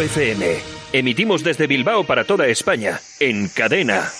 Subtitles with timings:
[0.00, 0.58] FM.
[0.92, 4.10] Emitimos desde Bilbao para toda España, en cadena.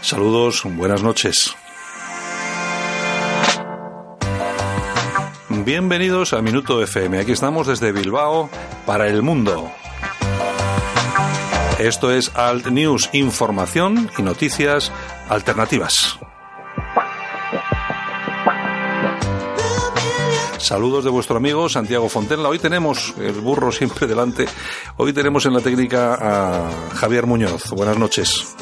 [0.00, 1.54] Saludos, buenas noches.
[5.50, 7.18] Bienvenidos a Minuto FM.
[7.18, 8.48] Aquí estamos desde Bilbao
[8.86, 9.70] para el mundo.
[11.78, 14.90] Esto es Alt News, información y noticias
[15.28, 16.18] alternativas.
[20.58, 22.48] Saludos de vuestro amigo Santiago Fontenla.
[22.48, 24.46] Hoy tenemos el burro siempre delante.
[24.98, 27.70] Hoy tenemos en la técnica a Javier Muñoz.
[27.70, 28.54] Buenas noches.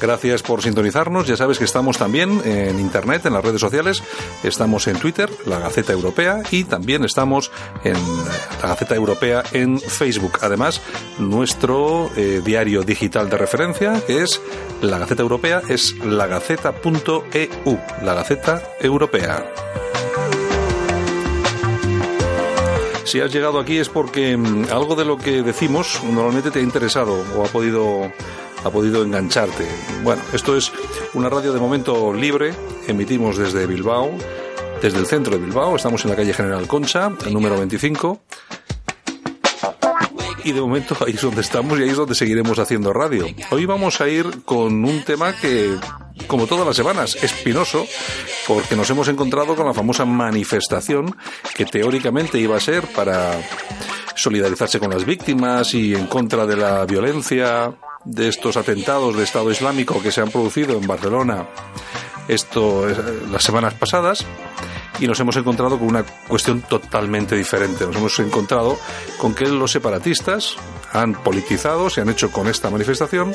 [0.00, 1.26] Gracias por sintonizarnos.
[1.26, 4.02] Ya sabes que estamos también en Internet, en las redes sociales.
[4.42, 7.50] Estamos en Twitter, la Gaceta Europea, y también estamos
[7.84, 7.96] en
[8.62, 10.38] la Gaceta Europea en Facebook.
[10.42, 10.80] Además,
[11.18, 14.40] nuestro eh, diario digital de referencia, es
[14.82, 19.44] la Gaceta Europea, es lagaceta.eu, la Gaceta Europea.
[23.06, 26.62] Si has llegado aquí es porque mm, algo de lo que decimos normalmente te ha
[26.62, 28.10] interesado o ha podido
[28.66, 29.66] ha podido engancharte.
[30.02, 30.72] Bueno, esto es
[31.14, 32.52] una radio de momento libre,
[32.88, 34.10] emitimos desde Bilbao,
[34.82, 38.20] desde el centro de Bilbao, estamos en la calle General Concha, número 25.
[40.44, 43.26] Y de momento ahí es donde estamos y ahí es donde seguiremos haciendo radio.
[43.50, 45.76] Hoy vamos a ir con un tema que,
[46.26, 47.86] como todas las semanas, espinoso,
[48.46, 51.16] porque nos hemos encontrado con la famosa manifestación
[51.54, 53.40] que teóricamente iba a ser para
[54.14, 57.74] solidarizarse con las víctimas y en contra de la violencia
[58.06, 61.48] de estos atentados de Estado Islámico que se han producido en Barcelona
[62.28, 62.94] esto eh,
[63.30, 64.24] las semanas pasadas
[64.98, 67.84] y nos hemos encontrado con una cuestión totalmente diferente.
[67.84, 68.78] Nos hemos encontrado
[69.18, 70.56] con que los separatistas
[70.92, 73.34] han politizado, se han hecho con esta manifestación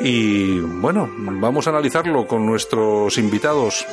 [0.00, 3.86] y bueno, vamos a analizarlo con nuestros invitados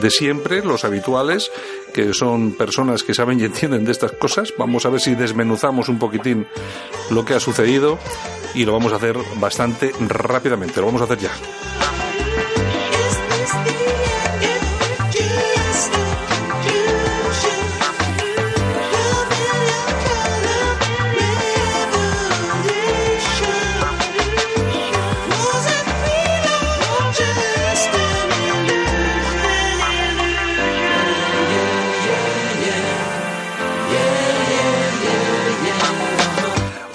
[0.00, 1.50] de siempre, los habituales,
[1.92, 4.54] que son personas que saben y entienden de estas cosas.
[4.56, 6.46] Vamos a ver si desmenuzamos un poquitín
[7.10, 7.98] lo que ha sucedido
[8.54, 10.80] y lo vamos a hacer bastante rápidamente.
[10.80, 11.91] Lo vamos a hacer ya.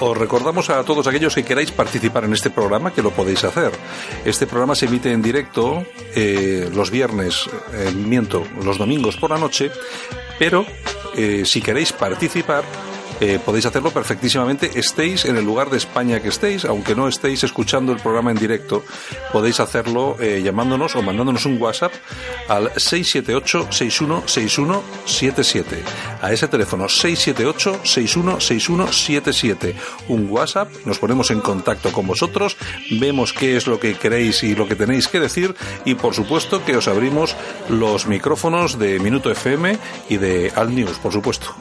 [0.07, 3.75] Os recordamos a todos aquellos que queráis participar en este programa que lo podéis hacer.
[4.23, 5.83] Este programa se emite en directo
[6.15, 9.69] eh, los viernes, eh, miento, los domingos por la noche,
[10.39, 10.65] pero
[11.13, 12.63] eh, si queréis participar,
[13.19, 17.43] eh, podéis hacerlo perfectísimamente, estéis en el lugar de España que estéis, aunque no estéis
[17.43, 18.83] escuchando el programa en directo,
[19.33, 21.91] podéis hacerlo eh, llamándonos o mandándonos un WhatsApp
[22.47, 25.63] al 678-616177.
[26.21, 29.73] A ese teléfono 678-616177.
[30.09, 32.55] Un WhatsApp, nos ponemos en contacto con vosotros,
[32.91, 36.63] vemos qué es lo que queréis y lo que tenéis que decir y por supuesto
[36.63, 37.35] que os abrimos
[37.69, 39.79] los micrófonos de Minuto FM
[40.09, 41.55] y de Alt News, por supuesto.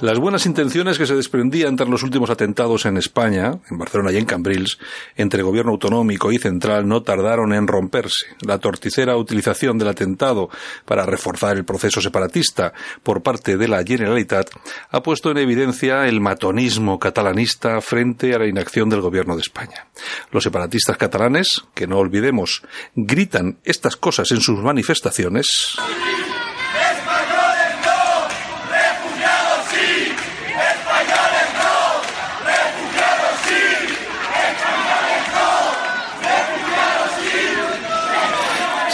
[0.00, 4.18] Las buenas intenciones que se desprendían tras los últimos atentados en España, en Barcelona y
[4.18, 4.78] en Cambrils,
[5.16, 8.26] entre gobierno autonómico y central no tardaron en romperse.
[8.46, 10.50] La torticera utilización del atentado
[10.84, 14.50] para reforzar el proceso separatista por parte de la Generalitat
[14.90, 19.86] ha puesto en evidencia el matonismo catalanista frente a la inacción del gobierno de España.
[20.30, 22.62] Los separatistas catalanes, que no olvidemos,
[22.94, 25.78] gritan estas cosas en sus manifestaciones.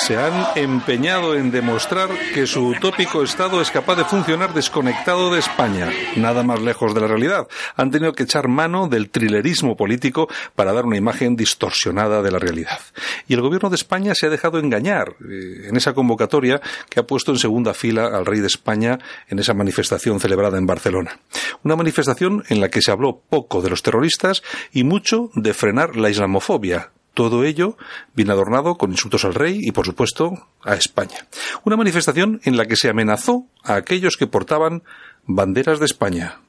[0.06, 5.38] Se han empeñado en demostrar que su utópico Estado es capaz de funcionar desconectado de
[5.38, 7.46] España, nada más lejos de la realidad.
[7.76, 12.40] Han tenido que echar mano del trilerismo político para dar una imagen distorsionada de la
[12.40, 12.81] realidad.
[13.28, 16.60] Y el gobierno de España se ha dejado engañar eh, en esa convocatoria
[16.90, 20.66] que ha puesto en segunda fila al rey de España en esa manifestación celebrada en
[20.66, 21.20] Barcelona.
[21.62, 25.94] Una manifestación en la que se habló poco de los terroristas y mucho de frenar
[25.94, 27.76] la islamofobia, todo ello
[28.14, 30.32] bien adornado con insultos al rey y, por supuesto,
[30.64, 31.26] a España.
[31.64, 34.82] Una manifestación en la que se amenazó a aquellos que portaban
[35.26, 36.41] banderas de España.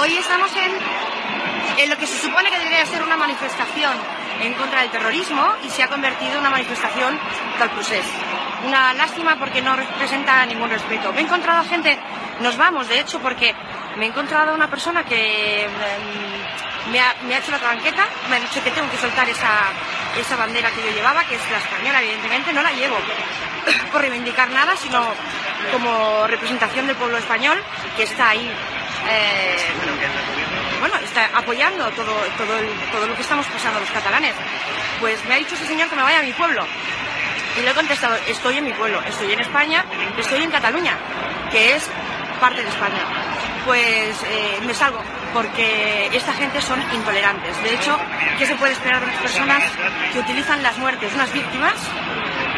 [0.00, 3.92] Hoy estamos en, en lo que se supone que debería ser una manifestación
[4.42, 7.18] en contra del terrorismo y se ha convertido en una manifestación
[7.74, 8.04] procés.
[8.66, 11.12] una lástima porque no representa ningún respeto.
[11.12, 11.98] Me he encontrado gente,
[12.40, 13.54] nos vamos de hecho porque
[13.96, 18.62] me he encontrado una persona que mm, me ha, hecho la tranqueta, me ha dicho
[18.62, 19.70] que tengo que soltar esa,
[20.18, 22.96] esa bandera que yo llevaba, que es la española, evidentemente no la llevo
[23.92, 25.06] por reivindicar nada, sino
[25.72, 27.62] como representación del pueblo español
[27.96, 28.50] que está ahí.
[29.08, 29.56] eh,
[30.80, 34.34] bueno, está apoyando todo, todo lo que estamos pasando los catalanes.
[35.00, 36.66] Pues me ha dicho ese señor que me vaya a mi pueblo.
[37.56, 39.84] Y le he contestado, estoy en mi pueblo, estoy en España,
[40.18, 40.96] estoy en Cataluña,
[41.52, 41.88] que es
[42.40, 43.02] parte de España.
[43.64, 45.00] Pues eh, me salgo,
[45.32, 47.62] porque esta gente son intolerantes.
[47.62, 47.96] De hecho,
[48.38, 49.62] ¿qué se puede esperar de unas personas
[50.12, 51.74] que utilizan las muertes de unas víctimas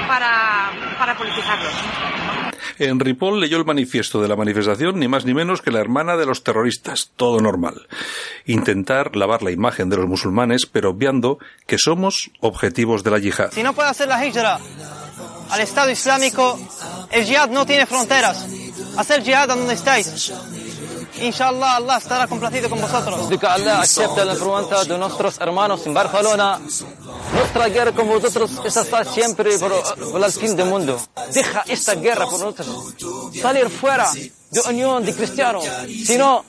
[0.08, 1.74] para, para politizarlos?
[2.78, 6.16] En Ripoll leyó el manifiesto de la manifestación ni más ni menos que la hermana
[6.16, 7.86] de los terroristas, todo normal.
[8.44, 13.52] Intentar lavar la imagen de los musulmanes, pero obviando que somos objetivos de la yihad.
[13.52, 14.58] Si no puede hacer la hijra
[15.50, 16.58] al Estado Islámico,
[17.10, 18.46] el jihad no tiene fronteras.
[18.96, 20.32] Hacer jihad a donde estáis.
[21.20, 23.28] Inshallah, Allah estará complacido con vosotros.
[23.28, 26.60] De que Allah acepta la pregunta de nuestros hermanos en Barcelona.
[27.32, 29.72] Nuestra guerra con vosotros está siempre por,
[30.12, 31.00] por el fin del mundo.
[31.32, 32.94] Deja esta guerra por nosotros.
[33.40, 34.10] Salir fuera
[34.50, 35.64] de unión de cristianos.
[36.04, 36.44] Si no,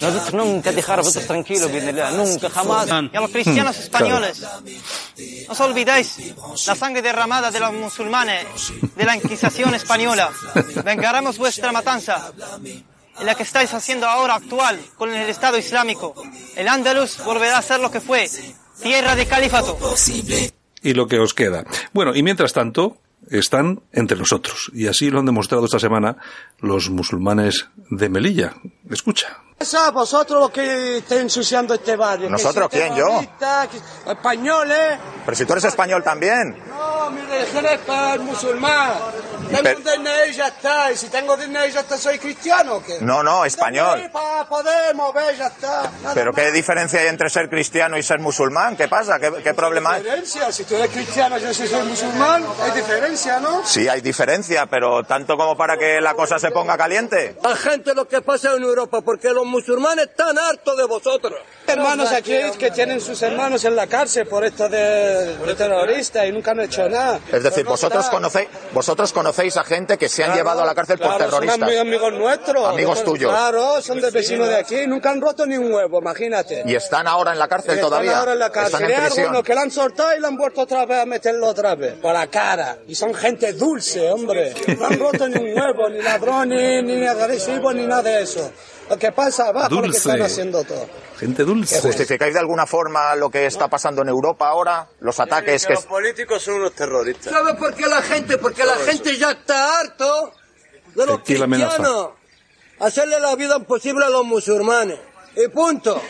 [0.00, 1.70] nosotros nunca dejar a vosotros tranquilos.
[2.14, 2.88] Nunca, jamás.
[2.88, 6.34] Y a los cristianos españoles, no os olvidéis
[6.66, 8.46] la sangre derramada de los musulmanes,
[8.94, 10.30] de la Inquisición española.
[10.84, 12.32] Vengaremos vuestra matanza.
[13.20, 16.14] En la que estáis haciendo ahora actual con el Estado Islámico.
[16.56, 18.28] El Andalus volverá a ser lo que fue,
[18.82, 19.76] tierra de califato.
[20.82, 21.64] y lo que os queda.
[21.92, 22.98] Bueno, y mientras tanto,
[23.30, 24.70] están entre nosotros.
[24.72, 26.16] Y así lo han demostrado esta semana
[26.60, 28.54] los musulmanes de Melilla.
[28.90, 29.38] Escucha.
[29.58, 32.30] Esa, vosotros los que estáis ensuciando este barrio.
[32.30, 32.68] ¿Nosotros?
[32.70, 32.94] ¿Quién?
[32.94, 33.20] ¿Yo?
[34.06, 34.98] Españoles.
[35.24, 36.62] Pero si tú eres español también.
[36.68, 38.92] No, mi religión es para el musulmán.
[39.48, 40.92] Tengo Pero- un DNI y ya está.
[40.92, 42.98] Y si tengo DNI ya está, ¿soy cristiano o qué?
[43.00, 44.08] No, no, español.
[44.12, 45.90] Para poder mover, ya está.
[46.02, 46.40] Nada ¿Pero más.
[46.40, 48.76] qué diferencia hay entre ser cristiano y ser musulmán?
[48.76, 49.18] ¿Qué pasa?
[49.18, 50.02] ¿Qué, qué problema hay?
[50.02, 50.52] diferencia?
[50.52, 53.64] Si tú eres cristiano y yo soy soy musulmán, hay diferencia, ¿no?
[53.66, 57.36] Sí, hay diferencia, pero tanto como para que la cosa se ponga caliente.
[57.42, 61.34] La gente lo que pasa en Europa, porque los musulmanes están hartos de vosotros.
[61.66, 66.32] Hermanos aquí que tienen sus hermanos en la cárcel por esto de, de terroristas y
[66.32, 67.20] nunca han hecho nada.
[67.32, 70.66] Es decir, no vosotros conocéis, vosotros conocéis a gente que se han Claro, llevado a
[70.66, 71.58] la cárcel por terroristas.
[71.58, 72.66] Son amigos nuestros.
[72.68, 73.30] Amigos tuyos.
[73.30, 76.62] Claro, son de vecinos de aquí, nunca han roto ni un huevo, imagínate.
[76.66, 78.18] Y están ahora en la cárcel Están todavía.
[78.18, 78.82] ahora en la Están cárcel.
[78.82, 79.24] en Hay prisión.
[79.26, 81.94] algunos que la han soltado y la han vuelto otra vez a meterlo otra vez.
[81.94, 82.78] Por la cara.
[82.86, 84.54] Y son gente dulce, hombre.
[84.78, 88.50] No han roto ni un huevo, ni ladrones, ni agresivos, ni nada de eso.
[88.88, 89.98] Lo que pasa abajo, lo que Dulce.
[89.98, 90.86] están haciendo todo.
[91.18, 91.80] Gente dulce.
[91.80, 94.88] ¿Justificáis de alguna forma lo que está pasando en Europa ahora?
[95.00, 95.74] Los ataques que...
[95.88, 97.32] políticos son unos terroristas.
[97.32, 98.38] ¿Sabes por qué la gente?
[98.38, 100.32] Porque la gente ya está harto
[100.94, 101.76] de los Aquí la amenaza.
[101.76, 102.10] cristianos.
[102.80, 104.98] Hacerle la vida imposible a los musulmanes.
[105.36, 106.00] Y punto.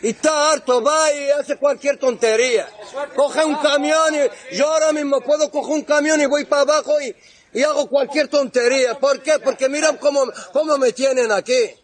[0.00, 2.68] Y está harto, va y hace cualquier tontería.
[3.16, 7.00] Coge un camión y yo ahora mismo puedo coger un camión y voy para abajo
[7.00, 7.14] y,
[7.52, 8.98] y hago cualquier tontería.
[8.98, 9.38] ¿Por qué?
[9.40, 11.74] Porque miran cómo, cómo me tienen aquí.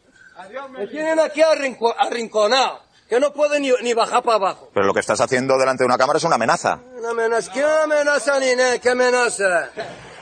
[0.70, 4.70] Me tienen aquí arrinco- arrinconado, que no puedo ni, ni bajar para abajo.
[4.74, 6.80] Pero lo que estás haciendo delante de una cámara es una amenaza.
[6.98, 7.52] Una amenaza.
[7.52, 8.80] ¿Qué amenaza, Niné?
[8.80, 9.70] ¿Qué amenaza?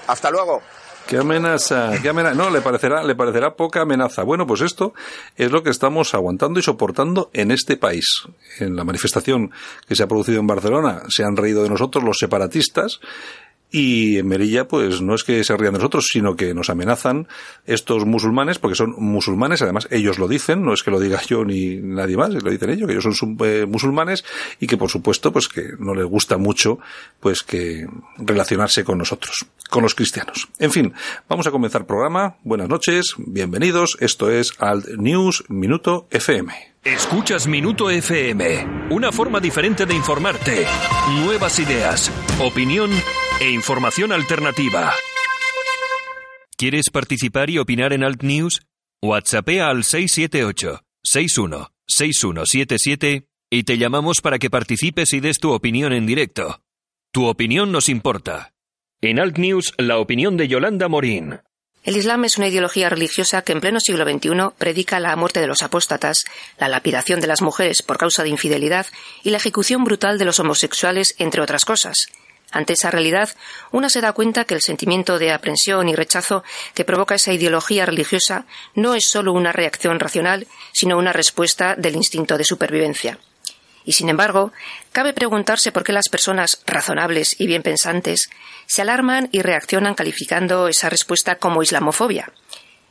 [0.07, 0.61] Hasta luego.
[1.07, 1.91] ¿Qué amenaza?
[2.01, 2.35] ¿Qué amenaza?
[2.35, 4.23] No, le parecerá, le parecerá poca amenaza.
[4.23, 4.95] Bueno, pues esto
[5.37, 8.07] es lo que estamos aguantando y soportando en este país.
[8.61, 9.51] En la manifestación
[9.89, 13.01] que se ha producido en Barcelona se han reído de nosotros los separatistas
[13.73, 17.27] y en Melilla, pues no es que se rían de nosotros, sino que nos amenazan
[17.65, 21.45] estos musulmanes, porque son musulmanes, además ellos lo dicen, no es que lo diga yo
[21.45, 24.25] ni nadie más, lo dicen ellos, que ellos son eh, musulmanes
[24.61, 26.79] y que por supuesto, pues que no les gusta mucho,
[27.19, 27.87] pues que
[28.19, 30.49] relacionarse con nosotros, con los cristianos.
[30.59, 30.93] En fin,
[31.27, 32.37] vamos a comenzar programa.
[32.45, 33.97] Buenas noches, bienvenidos.
[34.01, 36.53] Esto es Alt News Minuto FM.
[36.85, 40.67] Escuchas Minuto FM, una forma diferente de informarte.
[41.25, 42.11] Nuevas ideas,
[42.41, 42.91] opinión
[43.43, 44.95] e información alternativa.
[46.57, 48.63] ¿Quieres participar y opinar en Alt News?
[49.03, 55.93] WhatsAppea al 678 61 6177 y te llamamos para que participes y des tu opinión
[55.93, 56.63] en directo.
[57.11, 58.55] Tu opinión nos importa.
[59.01, 61.41] En Alt News, la opinión de Yolanda Morín.
[61.83, 65.49] El Islam es una ideología religiosa que en pleno siglo XXI predica la muerte de
[65.49, 66.27] los apóstatas,
[66.59, 68.87] la lapidación de las mujeres por causa de infidelidad
[69.25, 72.07] y la ejecución brutal de los homosexuales, entre otras cosas.
[72.53, 73.31] Ante esa realidad,
[73.71, 76.45] una se da cuenta que el sentimiento de aprensión y rechazo
[76.75, 78.45] que provoca esa ideología religiosa
[78.75, 83.19] no es solo una reacción racional, sino una respuesta del instinto de supervivencia.
[83.85, 84.53] Y sin embargo,
[84.93, 88.29] cabe preguntarse por qué las personas razonables y bien pensantes
[88.67, 92.33] se alarman y reaccionan calificando esa respuesta como islamofobia.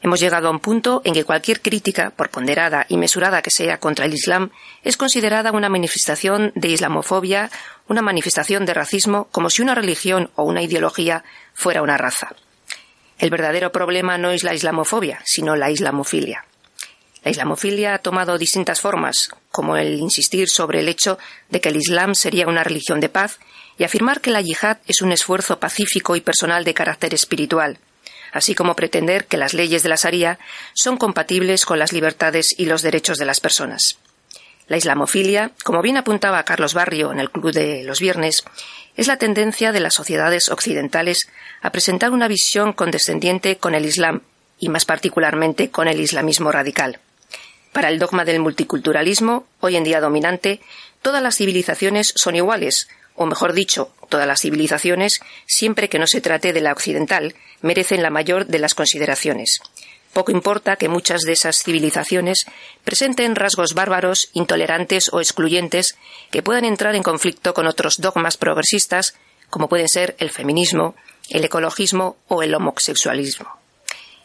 [0.04, 3.80] Hemos llegado a un punto en que cualquier crítica, por ponderada y mesurada que sea
[3.80, 4.50] contra el Islam,
[4.84, 7.52] es considerada una manifestación de islamofobia,
[7.92, 12.34] una manifestación de racismo, como si una religión o una ideología fuera una raza.
[13.20, 16.46] El verdadero problema no es la islamofobia, sino la islamofilia.
[17.26, 21.20] La islamofilia ha tomado distintas formas, como el insistir sobre el hecho
[21.50, 23.40] de que el Islam sería una religión de paz
[23.78, 27.78] y afirmar que la yihad es un esfuerzo pacífico y personal de carácter espiritual,
[28.32, 30.40] así como pretender que las leyes de la Sharia
[30.74, 33.98] son compatibles con las libertades y los derechos de las personas.
[34.68, 38.44] La islamofilia, como bien apuntaba Carlos Barrio en el Club de los Viernes,
[38.96, 41.28] es la tendencia de las sociedades occidentales
[41.62, 44.22] a presentar una visión condescendiente con el Islam
[44.60, 47.00] y más particularmente con el islamismo radical.
[47.72, 50.62] Para el dogma del multiculturalismo, hoy en día dominante,
[51.02, 56.22] todas las civilizaciones son iguales, o mejor dicho, todas las civilizaciones, siempre que no se
[56.22, 59.62] trate de la occidental, merecen la mayor de las consideraciones.
[60.14, 62.46] Poco importa que muchas de esas civilizaciones
[62.84, 65.96] presenten rasgos bárbaros, intolerantes o excluyentes
[66.32, 69.16] que puedan entrar en conflicto con otros dogmas progresistas,
[69.50, 70.96] como pueden ser el feminismo,
[71.30, 73.50] el ecologismo o el homosexualismo.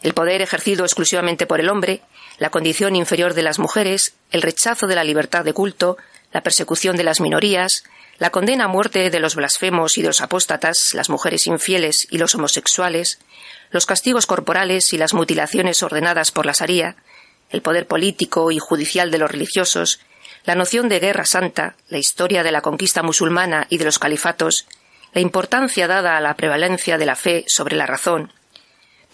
[0.02, 2.02] El poder ejercido exclusivamente por el hombre
[2.38, 5.96] la condición inferior de las mujeres, el rechazo de la libertad de culto,
[6.32, 7.84] la persecución de las minorías,
[8.18, 12.18] la condena a muerte de los blasfemos y de los apóstatas, las mujeres infieles y
[12.18, 13.18] los homosexuales,
[13.70, 16.96] los castigos corporales y las mutilaciones ordenadas por la Sharia,
[17.50, 20.00] el poder político y judicial de los religiosos,
[20.44, 24.66] la noción de guerra santa, la historia de la conquista musulmana y de los califatos,
[25.12, 28.32] la importancia dada a la prevalencia de la fe sobre la razón,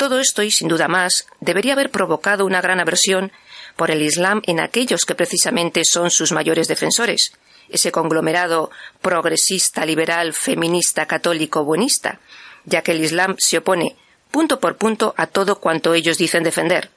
[0.02, 3.30] todo esto y sin duda más debería haber provocado una gran aversión
[3.76, 7.32] por el Islam en aquellos que precisamente son sus mayores defensores,
[7.68, 12.18] ese conglomerado progresista, liberal, feminista, católico, buenista,
[12.64, 13.96] ya que el Islam se opone
[14.32, 16.90] punto por punto a todo cuanto ellos dicen defender,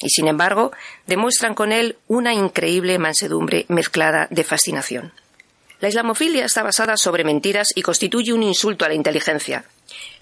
[0.00, 0.72] y sin embargo
[1.06, 5.12] demuestran con él una increíble mansedumbre mezclada de fascinación.
[5.80, 9.64] La islamofilia está basada sobre mentiras y constituye un insulto a la inteligencia.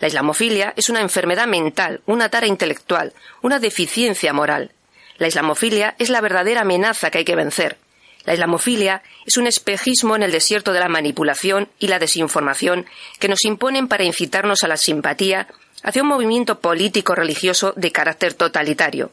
[0.00, 4.73] La islamofilia es una enfermedad mental, una tara intelectual, una deficiencia moral.
[5.18, 7.78] La islamofilia es la verdadera amenaza que hay que vencer.
[8.25, 12.87] La islamofilia es un espejismo en el desierto de la manipulación y la desinformación
[13.21, 15.47] que nos imponen para incitarnos a la simpatía
[15.84, 19.12] hacia un movimiento político religioso de carácter totalitario.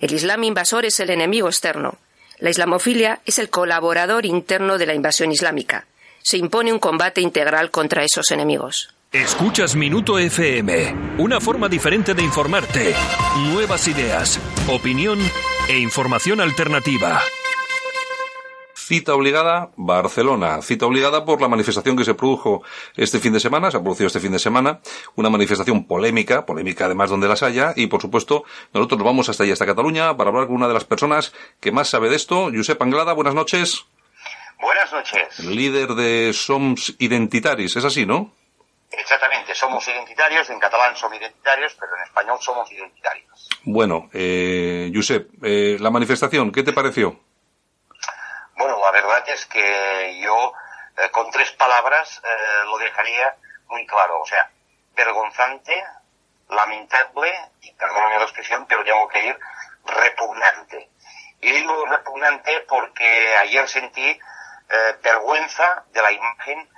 [0.00, 1.96] El Islam invasor es el enemigo externo.
[2.38, 5.86] La islamofilia es el colaborador interno de la invasión islámica.
[6.22, 8.94] Se impone un combate integral contra esos enemigos.
[9.12, 12.94] Escuchas Minuto FM, una forma diferente de informarte.
[13.52, 15.20] Nuevas ideas, opinión
[15.68, 17.22] e información alternativa.
[18.86, 20.60] Cita obligada, Barcelona.
[20.60, 22.62] Cita obligada por la manifestación que se produjo
[22.96, 24.80] este fin de semana, se ha producido este fin de semana,
[25.14, 29.42] una manifestación polémica, polémica además donde las haya, y por supuesto, nosotros nos vamos hasta
[29.42, 32.50] allí, hasta Cataluña, para hablar con una de las personas que más sabe de esto,
[32.54, 33.86] Josep Anglada, buenas noches.
[34.60, 35.38] Buenas noches.
[35.38, 38.34] Líder de SOMS Identitaris, es así, ¿no?
[38.92, 43.48] Exactamente, somos identitarios, en catalán somos identitarios, pero en español somos identitarios.
[43.62, 47.18] Bueno, eh, Josep, eh, la manifestación, ¿qué te pareció?
[48.56, 50.52] Bueno, la verdad es que yo
[50.96, 53.36] eh, con tres palabras eh, lo dejaría
[53.68, 54.48] muy claro, o sea,
[54.94, 55.84] vergonzante,
[56.48, 59.38] lamentable, y perdóname la expresión, pero tengo que ir
[59.86, 60.90] repugnante.
[61.40, 66.68] Y digo repugnante porque ayer sentí eh, vergüenza de la imagen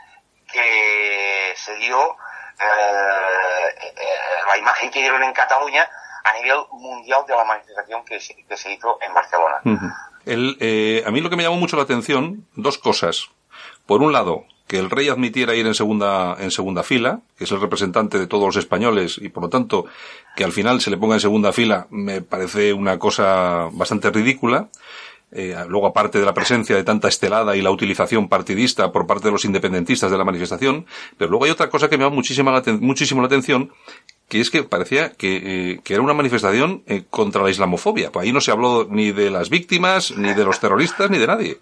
[0.51, 2.17] que se dio
[4.47, 5.87] la imagen que dieron en Cataluña
[6.25, 9.61] a nivel mundial de la manifestación que se hizo en Barcelona.
[10.27, 13.31] El, eh, a mí lo que me llamó mucho la atención, dos cosas.
[13.87, 17.53] Por un lado, que el rey admitiera ir en segunda, en segunda fila, que es
[17.53, 19.87] el representante de todos los españoles, y por lo tanto,
[20.35, 24.69] que al final se le ponga en segunda fila, me parece una cosa bastante ridícula.
[25.33, 29.29] Eh, luego, aparte de la presencia de tanta estelada y la utilización partidista por parte
[29.29, 30.87] de los independentistas de la manifestación,
[31.19, 33.71] pero luego hay otra cosa que me llama muchísima la, muchísimo la atención,
[34.29, 38.11] que es que parecía que, eh, que era una manifestación eh, contra la islamofobia.
[38.11, 41.27] Pues ahí no se habló ni de las víctimas, ni de los terroristas, ni de
[41.27, 41.61] nadie.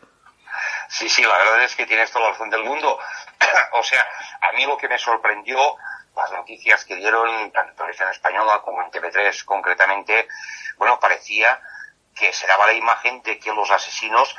[0.89, 2.99] Sí, sí, la verdad es que tienes toda la razón del mundo.
[3.73, 4.07] o sea,
[4.41, 5.59] a mí lo que me sorprendió,
[6.17, 10.29] las noticias que dieron, tanto en española como en TV3 concretamente,
[10.79, 11.61] bueno, parecía
[12.15, 14.35] que se daba la imagen de que los asesinos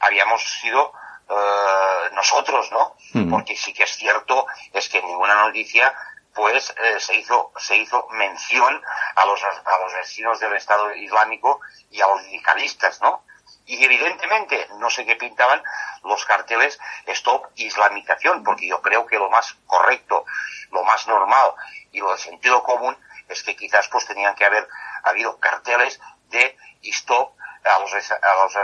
[0.00, 0.92] habíamos sido
[1.28, 2.96] eh, nosotros, ¿no?
[3.12, 3.30] Mm.
[3.30, 5.94] Porque sí que es cierto, es que en ninguna noticia
[6.34, 8.82] pues eh, se hizo se hizo mención
[9.16, 11.60] a los a los asesinos del Estado Islámico
[11.90, 13.24] y a los yihadistas, ¿no?
[13.66, 15.62] Y evidentemente, no sé qué pintaban
[16.02, 20.24] los carteles Stop Islamización, porque yo creo que lo más correcto,
[20.72, 21.52] lo más normal
[21.92, 22.96] y lo de sentido común
[23.28, 24.66] es que quizás pues tenían que haber
[25.04, 27.32] habido carteles de Stop
[27.64, 28.56] a los, a los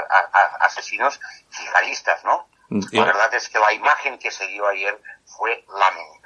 [0.61, 1.20] asesinos
[1.56, 2.49] yihadistas, ¿no?
[2.90, 5.00] La verdad es que la imagen que se dio ayer
[5.37, 5.64] fue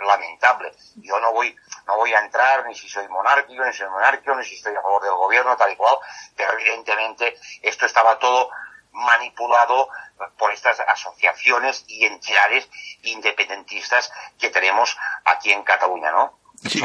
[0.00, 0.72] lamentable.
[0.96, 4.34] Yo no voy, no voy a entrar ni si soy monárquico, ni si soy monárquico,
[4.34, 5.96] ni si estoy a favor del gobierno, tal y cual,
[6.36, 8.50] pero evidentemente esto estaba todo
[8.92, 9.88] manipulado
[10.36, 12.68] por estas asociaciones y entidades
[13.02, 16.38] independentistas que tenemos aquí en Cataluña, ¿no?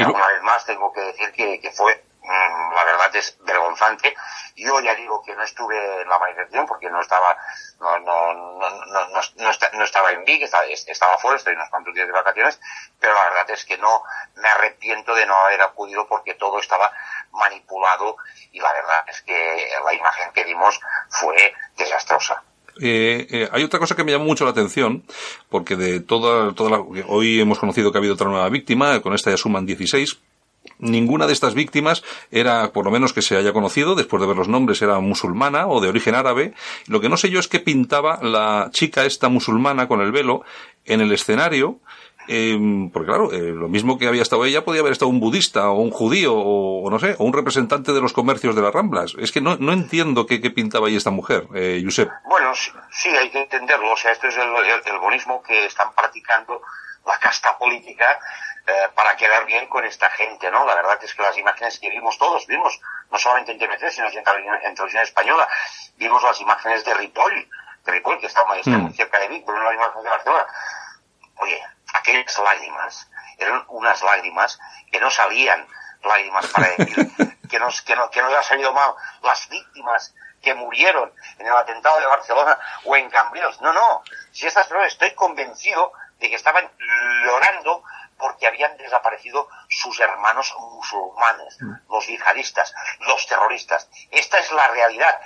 [0.08, 4.14] una vez más tengo que decir que, que fue la verdad es vergonzante.
[4.56, 7.36] Yo ya digo que no estuve en la manifestación porque no estaba,
[7.80, 12.12] no, no, no, no, no, estaba en Vic, estaba, fuera, estoy unos cuantos días de
[12.12, 12.60] vacaciones,
[12.98, 14.02] pero la verdad es que no
[14.36, 16.90] me arrepiento de no haber acudido porque todo estaba
[17.32, 18.16] manipulado
[18.52, 22.42] y la verdad es que la imagen que dimos fue desastrosa.
[22.80, 25.04] Eh, eh, hay otra cosa que me llamó mucho la atención,
[25.48, 29.14] porque de toda, toda la, hoy hemos conocido que ha habido otra nueva víctima, con
[29.14, 30.18] esta ya suman 16,
[30.78, 34.36] Ninguna de estas víctimas era, por lo menos que se haya conocido, después de ver
[34.36, 36.54] los nombres, era musulmana o de origen árabe.
[36.86, 40.42] Lo que no sé yo es que pintaba la chica esta musulmana con el velo
[40.84, 41.80] en el escenario,
[42.28, 42.58] eh,
[42.92, 45.80] porque claro, eh, lo mismo que había estado ella, podía haber estado un budista o
[45.80, 49.14] un judío o, no sé, o un representante de los comercios de las Ramblas.
[49.18, 52.10] Es que no, no entiendo qué, qué pintaba ahí esta mujer, eh, Josep.
[52.28, 53.92] Bueno, sí, hay que entenderlo.
[53.92, 56.60] O sea, esto es el, el, el bonismo que están practicando
[57.06, 58.18] la casta política
[58.66, 60.66] eh, para quedar bien con esta gente, ¿no?
[60.66, 62.80] La verdad es que las imágenes que vimos todos, vimos,
[63.10, 65.48] no solamente en TV3, sino en, en televisión española,
[65.96, 67.48] vimos las imágenes de Ripoll,
[67.84, 68.92] de Ripoll, que está, muy mm.
[68.94, 70.46] cerca de Vic, pero no las imágenes de Barcelona.
[71.36, 71.62] Oye,
[71.94, 73.08] aquellas lágrimas
[73.38, 74.58] eran unas lágrimas
[74.90, 75.66] que no salían
[76.02, 77.08] lágrimas para decir
[77.48, 81.52] que nos, que, no, que nos ha salido mal las víctimas que murieron en el
[81.52, 83.60] atentado de Barcelona o en Cambrios.
[83.60, 84.02] No, no.
[84.32, 86.70] Si estas personas estoy convencido de que estaban
[87.24, 87.82] llorando
[88.18, 91.92] porque habían desaparecido sus hermanos musulmanes, mm.
[91.92, 93.88] los yihadistas, los terroristas.
[94.10, 95.20] Esta es la realidad.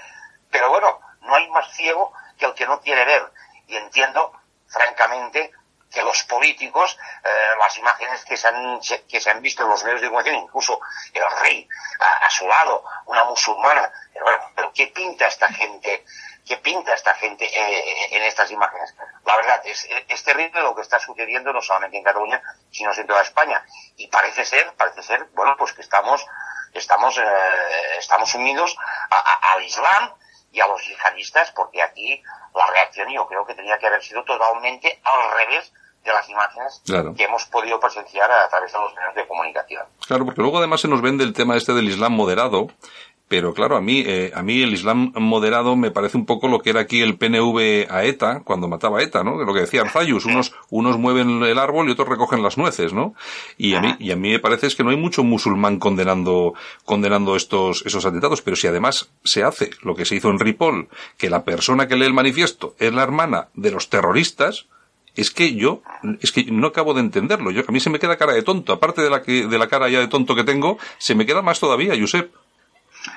[0.50, 3.33] Pero bueno, no hay más ciego que el que no quiere ver.
[3.66, 4.33] Y entiendo,
[4.66, 5.53] francamente,
[5.90, 9.83] que los políticos, eh, las imágenes que se, han, que se han visto en los
[9.85, 10.81] medios de comunicación, incluso
[11.12, 16.05] el rey a, su lado, una musulmana, pero bueno, pero ¿qué pinta esta gente
[16.50, 18.92] ¿Qué pinta esta gente eh, en estas imágenes?
[19.24, 23.06] La verdad, es, es, terrible lo que está sucediendo no solamente en Cataluña, sino en
[23.06, 23.64] toda España.
[23.96, 26.26] Y parece ser, parece ser, bueno, pues que estamos,
[26.74, 27.22] estamos, eh,
[28.00, 28.76] estamos unidos
[29.54, 30.12] al Islam
[30.50, 32.20] y a los yihadistas, porque aquí
[32.52, 35.72] la reacción yo creo que tenía que haber sido totalmente al revés
[36.04, 36.82] de las imágenes
[37.16, 39.86] que hemos podido presenciar a través de los medios de comunicación.
[40.06, 42.68] Claro, porque luego además se nos vende el tema este del Islam moderado,
[43.31, 46.59] pero claro, a mí, eh, a mí el Islam moderado me parece un poco lo
[46.59, 49.37] que era aquí el PNV a ETA, cuando mataba a ETA, ¿no?
[49.37, 53.14] Lo que decía Arzayus, unos, unos mueven el árbol y otros recogen las nueces, ¿no?
[53.57, 56.55] Y a mí, y a mí me parece es que no hay mucho musulmán condenando,
[56.85, 60.88] condenando estos, esos atentados, pero si además se hace lo que se hizo en Ripoll,
[61.16, 64.66] que la persona que lee el manifiesto es la hermana de los terroristas,
[65.14, 65.83] es que yo,
[66.21, 67.53] es que no acabo de entenderlo.
[67.53, 68.73] Yo, a mí se me queda cara de tonto.
[68.73, 71.43] Aparte de la que, de la cara ya de tonto que tengo, se me queda
[71.43, 72.33] más todavía, Josep.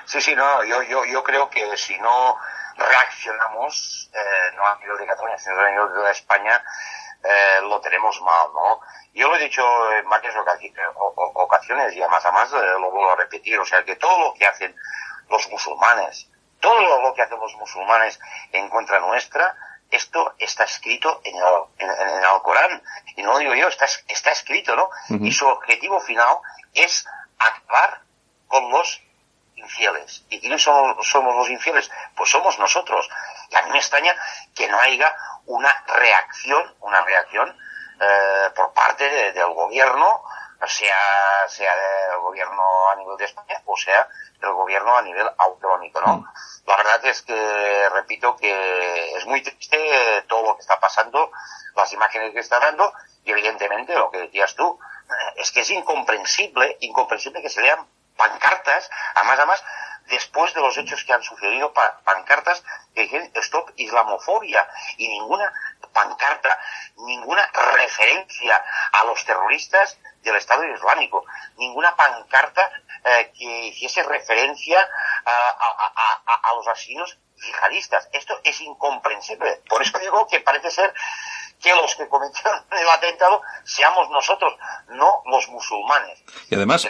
[0.06, 2.38] Sí, sí, no, yo, yo, yo creo que si no
[2.76, 6.62] reaccionamos, eh, no a nivel de Cataluña, sino a nivel de España,
[7.22, 8.80] eh, lo tenemos mal, ¿no?
[9.12, 13.58] Yo lo he dicho en varias ocasiones y además, además eh, lo vuelvo a repetir,
[13.58, 14.74] o sea, que todo lo que hacen
[15.28, 16.28] los musulmanes,
[16.60, 18.18] todo lo que hacen los musulmanes
[18.52, 19.56] en contra nuestra,
[19.90, 21.44] esto está escrito en el,
[21.78, 22.82] en, el Alcorán,
[23.16, 24.90] y no lo digo yo, está, está escrito, ¿no?
[25.08, 26.38] Y su objetivo final
[26.72, 27.06] es
[27.38, 28.00] acabar
[28.48, 29.03] con los
[29.64, 30.24] infieles.
[30.28, 31.90] ¿Y quiénes somos, somos los infieles?
[32.16, 33.08] Pues somos nosotros.
[33.50, 34.14] Y a mí me extraña
[34.54, 35.14] que no haya
[35.46, 37.56] una reacción, una reacción
[38.00, 40.22] eh, por parte del gobierno,
[40.66, 44.08] sea, sea del gobierno a nivel de España o sea
[44.40, 46.16] del gobierno a nivel autonómico, ¿no?
[46.18, 46.26] Mm.
[46.66, 51.30] La verdad es que, repito, que es muy triste todo lo que está pasando,
[51.74, 52.92] las imágenes que está dando,
[53.24, 57.86] y evidentemente lo que decías tú, eh, es que es incomprensible, incomprensible que se lean
[58.16, 59.64] pancartas, además, además,
[60.06, 61.72] después de los hechos que han sucedido,
[62.04, 62.62] pancartas
[62.94, 65.52] que dicen stop islamofobia y ninguna
[65.92, 66.58] pancarta,
[66.96, 67.46] ninguna
[67.76, 71.24] referencia a los terroristas del Estado Islámico,
[71.56, 72.70] ninguna pancarta
[73.04, 74.80] eh, que hiciese referencia
[75.24, 78.08] a, a, los asesinos yihadistas.
[78.12, 79.62] Esto es incomprensible.
[79.68, 80.92] Por eso digo que parece ser
[81.60, 84.54] que los que cometieron el atentado seamos nosotros,
[84.88, 86.22] no los musulmanes.
[86.48, 86.86] Y además,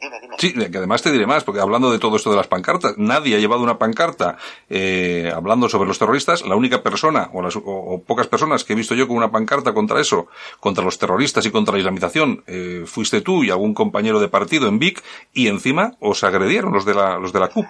[0.00, 0.36] Dime, dime.
[0.38, 3.34] Sí, que además te diré más, porque hablando de todo esto de las pancartas, nadie
[3.34, 4.36] ha llevado una pancarta
[4.70, 6.42] eh, hablando sobre los terroristas.
[6.42, 9.32] La única persona, o, las, o, o, pocas personas que he visto yo con una
[9.32, 10.28] pancarta contra eso,
[10.60, 14.68] contra los terroristas y contra la islamización, eh, fuiste tú y algún compañero de partido
[14.68, 17.66] en Vic, y encima os agredieron los de la, los de la CUP.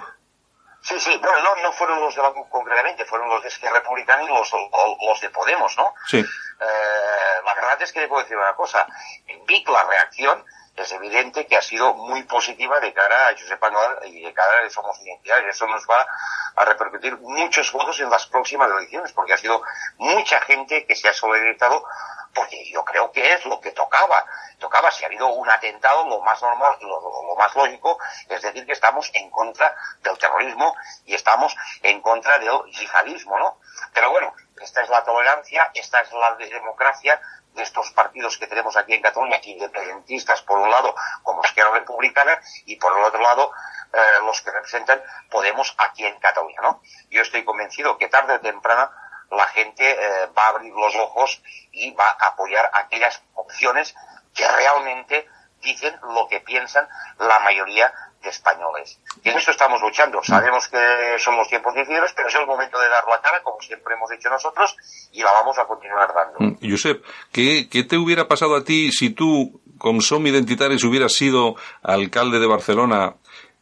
[0.82, 3.80] Sí, sí, bueno, no, no fueron los de la CUP concretamente, fueron los de Esquerra
[3.80, 5.94] Republicana y los, los de Podemos, ¿no?
[6.06, 6.18] Sí.
[6.18, 8.86] Eh, la verdad es que le puedo decir una cosa.
[9.26, 10.44] En Vic la reacción
[10.82, 14.66] es evidente que ha sido muy positiva de cara a Josep Manuel y de cara
[14.66, 15.46] a Somos Identidad.
[15.48, 16.06] Eso nos va
[16.56, 19.62] a repercutir muchos votos en las próximas elecciones, porque ha sido
[19.96, 21.84] mucha gente que se ha solidarizado,
[22.34, 24.24] porque yo creo que es lo que tocaba.
[24.58, 28.72] Tocaba, si ha habido un atentado, lo más normal, lo, más lógico, es decir, que
[28.72, 30.74] estamos en contra del terrorismo
[31.06, 33.58] y estamos en contra del yihadismo, ¿no?
[33.94, 37.20] Pero bueno, esta es la tolerancia, esta es la democracia,
[37.54, 42.40] de estos partidos que tenemos aquí en Cataluña, independentistas por un lado como Esquerra Republicana
[42.66, 43.52] y por el otro lado
[43.92, 46.80] eh, los que representan Podemos aquí en Cataluña, ¿no?
[47.10, 48.90] Yo estoy convencido que tarde o temprano
[49.30, 53.94] la gente eh, va a abrir los ojos y va a apoyar aquellas opciones
[54.34, 55.26] que realmente
[55.62, 56.86] dicen lo que piensan
[57.18, 59.00] la mayoría de españoles.
[59.22, 60.22] Y en esto estamos luchando.
[60.22, 63.60] Sabemos que son los tiempos difíciles, pero es el momento de dar la cara, como
[63.60, 64.76] siempre hemos dicho nosotros,
[65.12, 66.56] y la vamos a continuar dando.
[66.62, 71.56] Josep, ¿qué, qué te hubiera pasado a ti si tú, con Som Identitaris, hubieras sido
[71.82, 73.16] alcalde de Barcelona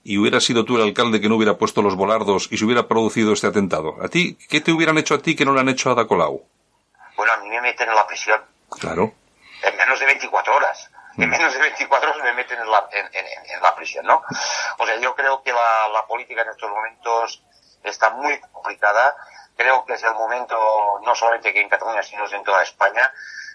[0.07, 2.87] y hubieras sido tú el alcalde que no hubiera puesto los volardos y se hubiera
[2.87, 3.97] producido este atentado?
[4.03, 6.07] ¿A ti qué te hubieran hecho a ti que no le han hecho a Ada
[6.07, 6.43] Colau?
[7.17, 8.41] Bueno, a mí me meten en la prisión.
[8.79, 9.13] Claro.
[9.63, 13.07] En menos de 24 horas en menos de 24 horas me meten en la, en,
[13.07, 14.23] en, en la prisión, ¿no?
[14.79, 17.43] O sea, yo creo que la, la, política en estos momentos
[17.83, 19.17] está muy complicada.
[19.57, 20.57] Creo que es el momento,
[21.03, 23.11] no solamente que en Cataluña, sino en toda España,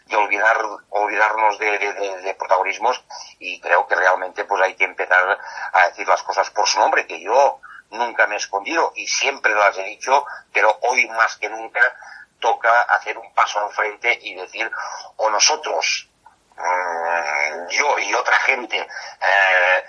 [0.06, 0.58] de olvidar,
[0.90, 3.04] olvidarnos de, protagonismos.
[3.40, 5.40] Y creo que realmente pues hay que empezar
[5.74, 7.60] a decir las cosas por su nombre, que yo
[7.92, 11.82] nunca me he escondido y siempre las he dicho, pero hoy más que nunca
[12.40, 14.70] toca hacer un paso al frente y decir,
[15.18, 16.08] o nosotros
[17.70, 19.84] yo y otra gente eh,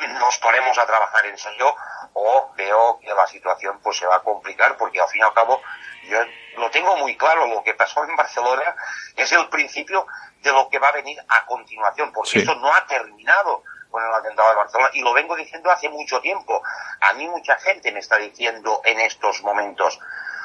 [0.00, 1.74] nos ponemos a trabajar en serio
[2.14, 5.32] o veo que la situación pues se va a complicar porque al fin y al
[5.32, 5.62] cabo
[6.08, 6.18] yo
[6.56, 8.74] lo tengo muy claro lo que pasó en Barcelona
[9.16, 10.06] es el principio
[10.42, 12.38] de lo que va a venir a continuación porque sí.
[12.40, 16.20] esto no ha terminado con el atentado de Barcelona y lo vengo diciendo hace mucho
[16.20, 16.62] tiempo
[17.00, 20.00] a mí mucha gente me está diciendo en estos momentos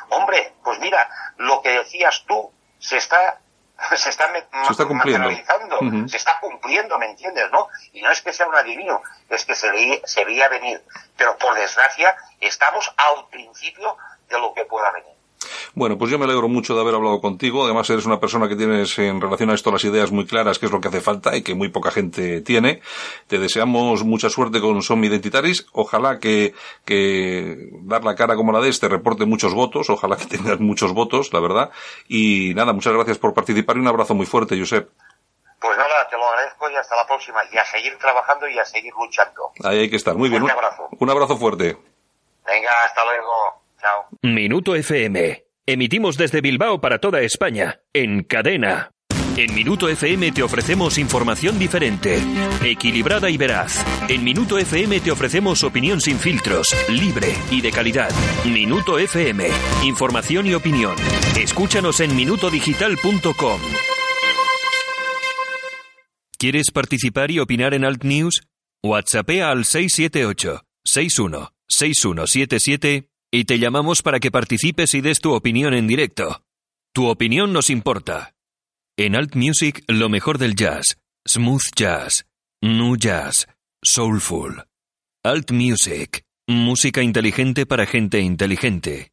[0.09, 3.39] hombre pues mira lo que decías tú se está
[3.95, 5.29] se está, se está cumpliendo.
[5.29, 6.07] Uh -huh.
[6.07, 7.49] se está cumpliendo, ¿me entiendes?
[7.51, 7.67] ¿no?
[7.93, 10.83] Y no es que sea un adivino, es que se, veía, se veía venir.
[11.17, 15.18] Pero por desgracia, estamos al principio de lo que pueda venir.
[15.73, 17.63] Bueno, pues yo me alegro mucho de haber hablado contigo.
[17.63, 20.65] Además, eres una persona que tienes en relación a esto las ideas muy claras, que
[20.65, 22.81] es lo que hace falta y que muy poca gente tiene.
[23.27, 25.67] Te deseamos mucha suerte con Som Identitaris.
[25.71, 26.53] Ojalá que,
[26.85, 29.89] que dar la cara como la de este reporte muchos votos.
[29.89, 31.71] Ojalá que tengas muchos votos, la verdad.
[32.07, 34.89] Y nada, muchas gracias por participar y un abrazo muy fuerte, Josep.
[35.61, 37.39] Pues nada, te lo agradezco y hasta la próxima.
[37.51, 39.51] Y a seguir trabajando y a seguir luchando.
[39.63, 40.15] Ahí hay que estar.
[40.15, 40.43] Muy bien.
[40.43, 40.87] Un abrazo.
[40.99, 41.77] Un abrazo fuerte.
[42.45, 43.61] Venga, hasta luego.
[44.21, 45.43] Minuto FM.
[45.65, 48.91] Emitimos desde Bilbao para toda España, en cadena.
[49.37, 52.19] En Minuto FM te ofrecemos información diferente,
[52.63, 53.85] equilibrada y veraz.
[54.09, 58.09] En Minuto FM te ofrecemos opinión sin filtros, libre y de calidad.
[58.45, 59.47] Minuto FM,
[59.83, 60.95] información y opinión.
[61.39, 63.61] Escúchanos en minutodigital.com.
[66.37, 68.43] ¿Quieres participar y opinar en Alt News?
[68.83, 75.73] WhatsAppea al 678 61 6177 y te llamamos para que participes y des tu opinión
[75.73, 76.43] en directo.
[76.93, 78.33] Tu opinión nos importa.
[78.97, 82.25] En Alt Music, lo mejor del jazz, smooth jazz,
[82.61, 83.47] nu jazz,
[83.83, 84.63] soulful.
[85.23, 89.11] Alt Music, música inteligente para gente inteligente.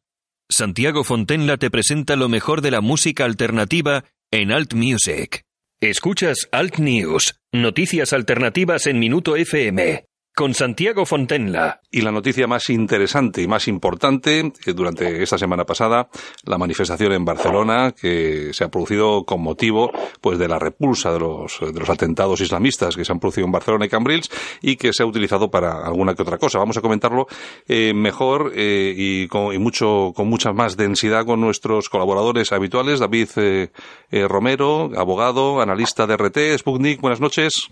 [0.49, 5.43] Santiago Fontenla te presenta lo mejor de la música alternativa en Alt Music.
[5.79, 10.06] Escuchas Alt News, noticias alternativas en Minuto FM
[10.37, 11.81] con Santiago Fontenla.
[11.89, 16.09] Y la noticia más interesante y más importante eh, durante esta semana pasada,
[16.45, 21.19] la manifestación en Barcelona que se ha producido con motivo pues de la repulsa de
[21.19, 24.29] los, de los atentados islamistas que se han producido en Barcelona y Cambrils
[24.61, 26.59] y que se ha utilizado para alguna que otra cosa.
[26.59, 27.25] Vamos a comentarlo
[27.67, 32.99] eh, mejor eh, y, con, y mucho con mucha más densidad con nuestros colaboradores habituales,
[32.99, 33.71] David eh,
[34.11, 37.71] eh, Romero, abogado, analista de RT, Sputnik, buenas noches.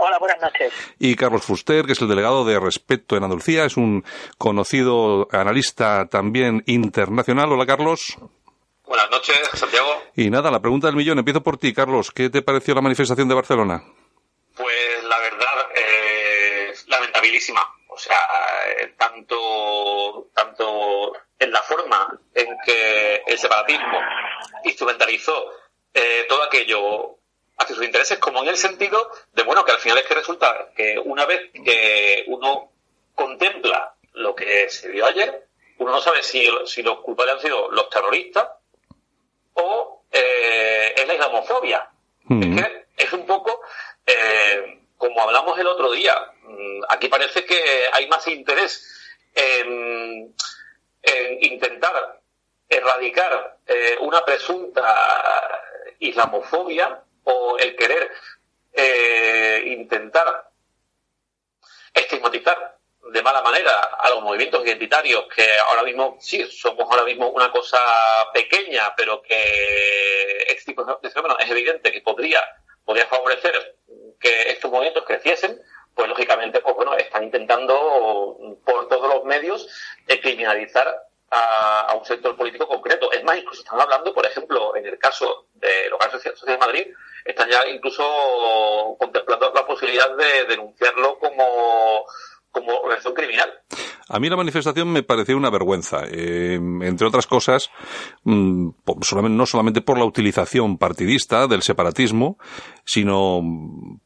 [0.00, 0.72] Hola, buenas noches.
[0.98, 4.04] Y Carlos Fuster, que es el delegado de Respeto en Andalucía, es un
[4.38, 7.50] conocido analista también internacional.
[7.52, 8.16] Hola, Carlos.
[8.86, 10.00] Buenas noches, Santiago.
[10.14, 11.18] Y nada, la pregunta del millón.
[11.18, 12.12] Empiezo por ti, Carlos.
[12.12, 13.82] ¿Qué te pareció la manifestación de Barcelona?
[14.56, 16.72] Pues la verdad, eh,
[17.12, 17.60] clarísima.
[17.88, 18.18] O sea,
[18.78, 23.98] eh, tanto, tanto en la forma en que el separatismo
[24.64, 25.34] instrumentalizó
[25.92, 27.17] eh, todo aquello
[27.58, 30.70] hacia sus intereses, como en el sentido de, bueno, que al final es que resulta
[30.76, 32.70] que una vez que uno
[33.14, 35.46] contempla lo que se vio ayer,
[35.78, 38.48] uno no sabe si, si los culpables han sido los terroristas
[39.54, 41.90] o eh, es la islamofobia.
[42.30, 43.60] Es que es un poco
[44.06, 46.14] eh, como hablamos el otro día.
[46.42, 47.58] Mm, aquí parece que
[47.92, 48.84] hay más interés
[49.34, 50.34] en,
[51.40, 52.20] intentar
[52.68, 54.94] erradicar eh, una presunta
[56.00, 58.10] islamofobia o el querer
[59.66, 60.50] intentar
[61.92, 62.78] estigmatizar
[63.10, 67.50] de mala manera a los movimientos identitarios que ahora mismo sí somos ahora mismo una
[67.50, 67.78] cosa
[68.32, 70.74] pequeña pero que este
[71.38, 72.40] es evidente que podría
[72.84, 73.76] podría favorecer
[74.20, 75.60] que estos movimientos creciesen
[75.94, 79.66] pues lógicamente pues bueno están intentando por todos los medios
[80.20, 83.10] criminalizar a, un sector político concreto.
[83.12, 86.86] Es más, incluso están hablando, por ejemplo, en el caso de local social de Madrid,
[87.24, 92.06] están ya incluso contemplando la posibilidad de denunciarlo como
[92.50, 93.52] como organización criminal.
[94.08, 97.70] A mí la manifestación me pareció una vergüenza, eh, entre otras cosas,
[98.24, 98.70] mm,
[99.30, 102.38] no solamente por la utilización partidista del separatismo,
[102.88, 103.42] sino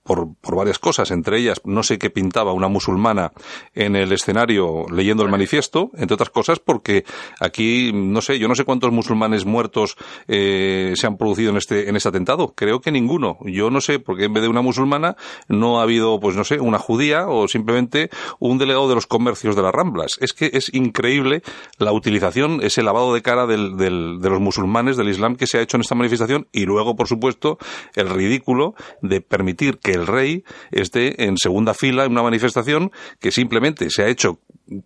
[0.02, 3.30] por, varias cosas, entre ellas no sé qué pintaba una musulmana
[3.74, 7.04] en el escenario leyendo el manifiesto, entre otras cosas porque
[7.38, 11.88] aquí, no sé, yo no sé cuántos musulmanes muertos eh, se han producido en este,
[11.88, 13.38] en este atentado, creo que ninguno.
[13.44, 15.16] Yo no sé, porque en vez de una musulmana
[15.48, 19.54] no ha habido, pues no sé, una judía o simplemente un delegado de los comercios
[19.54, 20.18] de las Ramblas.
[20.20, 21.42] Es que es increíble
[21.78, 25.58] la utilización, ese lavado de cara del, del, de los musulmanes, del Islam que se
[25.58, 27.58] ha hecho en esta manifestación y luego, por supuesto,
[27.94, 33.30] el ridículo de permitir que el rey esté en segunda fila en una manifestación que
[33.30, 34.38] simplemente se ha hecho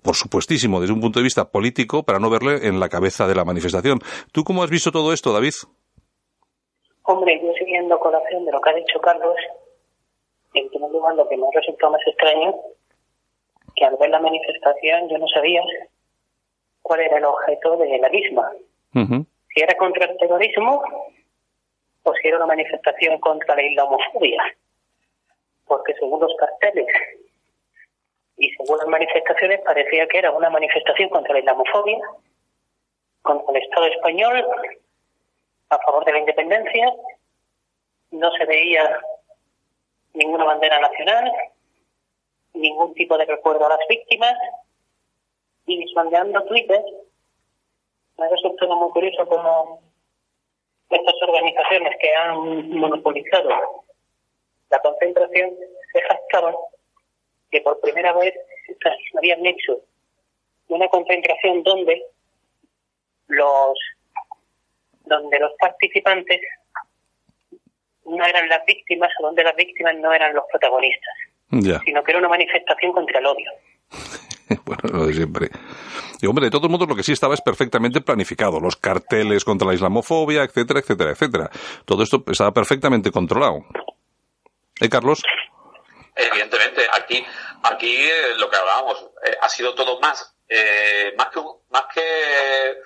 [0.03, 3.35] por supuestísimo, desde un punto de vista político, para no verle en la cabeza de
[3.35, 3.99] la manifestación.
[4.33, 5.53] ¿Tú cómo has visto todo esto, David?
[7.03, 9.37] Hombre, yo siguiendo colación de lo que ha dicho Carlos,
[10.55, 12.55] en primer lugar lo que me ha resultado más extraño
[13.77, 15.63] que al ver la manifestación yo no sabía
[16.83, 18.51] cuál era el objeto de la misma.
[18.93, 20.83] Si era contra el terrorismo
[22.15, 24.43] si era una manifestación contra la islamofobia.
[25.67, 26.87] Porque según los carteles
[28.39, 31.99] y según las manifestaciones parecía que era una manifestación contra la islamofobia,
[33.23, 34.47] contra el Estado español,
[35.71, 36.93] a favor de la independencia.
[38.13, 39.01] No se veía
[40.15, 41.33] ninguna bandera nacional,
[42.55, 44.35] ningún tipo de recuerdo a las víctimas
[45.67, 46.83] y visualizando Twitter
[48.17, 49.81] me ha resultado muy curioso como
[50.97, 53.51] estas organizaciones que han monopolizado
[54.71, 55.55] la concentración
[55.93, 56.55] se jactaban
[57.51, 58.35] que por primera vez
[59.17, 59.81] habían hecho
[60.69, 62.03] una concentración donde
[63.29, 63.79] los
[65.05, 66.41] donde los participantes
[68.05, 71.15] no eran las víctimas o donde las víctimas no eran los protagonistas
[71.85, 73.51] sino que era una manifestación contra el odio.
[74.67, 75.51] bueno, lo de siempre.
[76.21, 78.59] Y hombre, de todos modos lo que sí estaba es perfectamente planificado.
[78.61, 81.51] Los carteles contra la islamofobia, etcétera, etcétera, etcétera.
[81.85, 83.65] Todo esto estaba perfectamente controlado.
[84.81, 85.23] ¿Eh, Carlos?
[86.17, 87.25] Evidentemente, aquí,
[87.63, 92.77] aquí eh, lo que hablábamos eh, ha sido todo más, eh, más que más que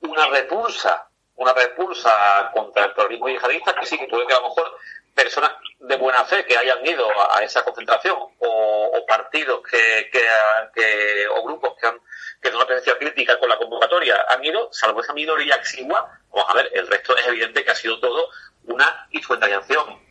[0.00, 4.48] una repulsa, una repulsa contra el terrorismo yihadista, que sí que puede que a lo
[4.48, 4.72] mejor
[5.16, 5.50] personas
[5.80, 11.74] de buena fe que hayan ido a, esa concentración o, partidos que, que, o grupos
[11.80, 11.98] que han
[12.40, 16.54] que una presencia crítica con la convocatoria han ido, salvo esa minoría exigua, vamos a
[16.54, 18.28] ver, el resto es evidente que ha sido todo
[18.64, 20.04] una instrumentalización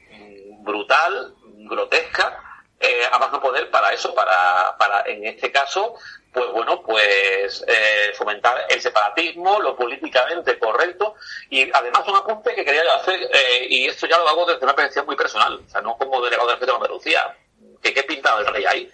[0.63, 1.35] brutal,
[1.69, 2.41] grotesca,
[2.79, 5.95] eh, a más no poder para eso, para, para en este caso
[6.35, 11.15] pues bueno, pues eh, fomentar el separatismo, lo políticamente correcto
[11.49, 14.75] y además un apunte que quería hacer, eh, y esto ya lo hago desde una
[14.75, 17.37] percepción muy personal, o sea, no como delegado del de Andalucía,
[17.81, 18.91] que qué pintaba el rey ahí.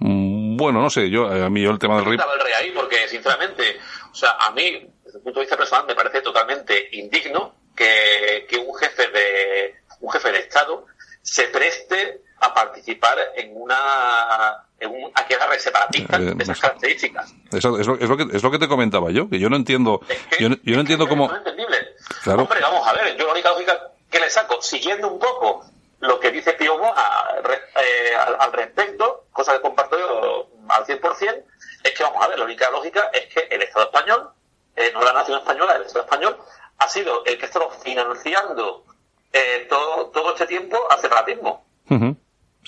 [0.00, 2.18] Mm, bueno, no sé, yo, eh, a mí yo el tema del rey...
[2.18, 2.70] el rey ahí?
[2.72, 3.78] Porque, sinceramente,
[4.10, 8.44] o sea, a mí, desde el punto de vista personal, me parece totalmente indigno que,
[8.50, 10.86] que un jefe de un jefe de Estado
[11.22, 17.34] se preste a participar en una en un aquelarre separatista de esas características.
[17.52, 19.56] Eso, es, lo, es, lo que, es lo que te comentaba yo, que yo no
[19.56, 20.00] entiendo,
[20.38, 21.26] yo, no, yo no entiendo cómo...
[21.26, 21.96] Es entendible.
[22.22, 22.42] Claro.
[22.42, 25.64] Hombre, vamos a ver, yo la única lógica que le saco, siguiendo un poco
[26.00, 31.44] lo que dice Piojo eh, al, respecto, cosa que comparto yo al 100%,
[31.82, 34.30] es que vamos a ver, la única lógica es que el Estado español,
[34.76, 36.38] eh, no la nación española, el Estado español,
[36.78, 38.84] ha sido el que ha estado financiando
[39.32, 41.57] eh, todo, todo este tiempo al separatismo.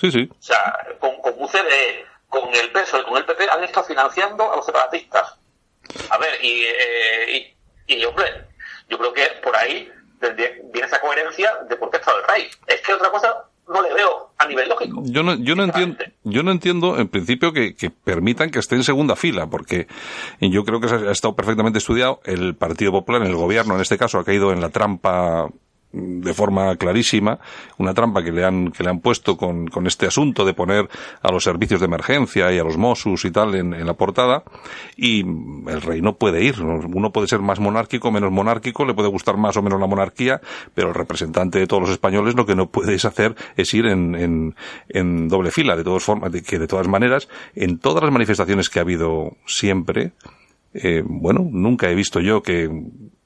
[0.01, 0.27] Sí, sí.
[0.31, 4.55] O sea, con, con UCD, con el PSOE, con el PP, han estado financiando a
[4.55, 5.37] los separatistas.
[6.09, 8.47] A ver, y, eh, y, hombre,
[8.89, 12.49] yo creo que por ahí viene esa coherencia de por qué está el rey.
[12.65, 15.03] Es que otra cosa no le veo a nivel lógico.
[15.05, 18.75] Yo no, yo no entiendo, yo no entiendo en principio que, que, permitan que esté
[18.75, 19.85] en segunda fila, porque
[20.39, 22.21] yo creo que ha estado perfectamente estudiado.
[22.25, 25.47] El Partido Popular, en el gobierno en este caso, ha caído en la trampa
[25.93, 27.39] de forma clarísima
[27.77, 30.89] una trampa que le han que le han puesto con, con este asunto de poner
[31.21, 34.43] a los servicios de emergencia y a los Mossus y tal en, en, la portada
[34.95, 36.61] y el rey no puede ir.
[36.61, 40.41] Uno puede ser más monárquico menos monárquico le puede gustar más o menos la monarquía
[40.73, 44.15] pero el representante de todos los españoles lo que no puedes hacer es ir en,
[44.15, 44.55] en,
[44.89, 48.69] en doble fila de todas formas de, que de todas maneras en todas las manifestaciones
[48.69, 50.13] que ha habido siempre
[50.73, 52.69] eh, bueno nunca he visto yo que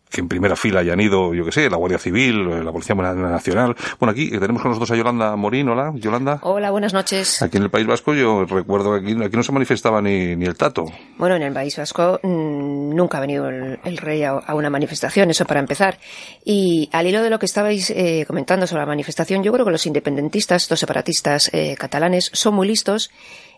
[0.10, 3.76] que en primera fila hayan ido, yo que sé, la Guardia Civil, la Policía Nacional.
[4.00, 5.68] Bueno, aquí tenemos con nosotros a Yolanda Morín.
[5.70, 6.40] Hola, Yolanda.
[6.42, 7.42] Hola, buenas noches.
[7.42, 10.46] Aquí en el País Vasco yo recuerdo que aquí, aquí no se manifestaba ni, ni,
[10.46, 10.86] el tato.
[11.18, 14.70] Bueno, en el País Vasco mmm, nunca ha venido el, el rey a, a, una
[14.70, 15.98] manifestación, eso para empezar.
[16.44, 19.72] Y al hilo de lo que estabais eh, comentando sobre la manifestación, yo creo que
[19.72, 23.12] los independentistas, estos separatistas eh, catalanes, son muy listos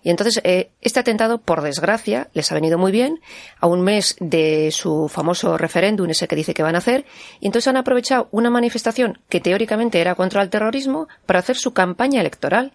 [0.08, 3.20] y entonces, eh, este atentado, por desgracia, les ha venido muy bien
[3.60, 7.06] a un mes de su famoso referéndum, ese que dice que van a hacer,
[7.42, 11.74] y entonces han aprovechado una manifestación que teóricamente era contra el terrorismo para hacer su
[11.74, 12.72] campaña electoral.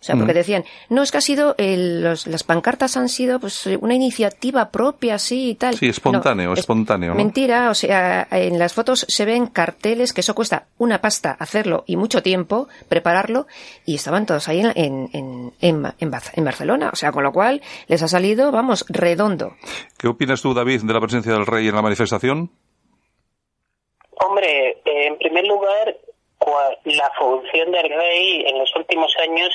[0.00, 3.40] O sea, porque decían, no, es que ha sido, el, los, las pancartas han sido
[3.40, 5.78] pues una iniciativa propia, así y tal.
[5.78, 7.12] Sí, espontáneo, no, espontáneo.
[7.12, 11.30] Es mentira, o sea, en las fotos se ven carteles que eso cuesta una pasta
[11.30, 13.46] hacerlo y mucho tiempo prepararlo
[13.86, 15.52] y estaban todos ahí en, en, en,
[15.98, 16.90] en, en Barcelona.
[16.92, 19.54] O sea, con lo cual les ha salido, vamos, redondo.
[19.96, 22.50] ¿Qué opinas tú, David, de la presencia del rey en la manifestación?
[24.20, 25.96] Hombre, en primer lugar,
[26.84, 29.50] la función del rey en los últimos años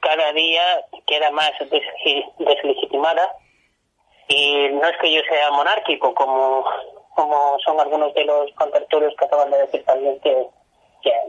[0.00, 0.62] cada día
[1.06, 1.52] queda más
[2.38, 3.34] deslegitimada.
[4.28, 6.64] Y no es que yo sea monárquico como
[7.14, 10.46] como son algunos de los contertulios que acaban de decir también que,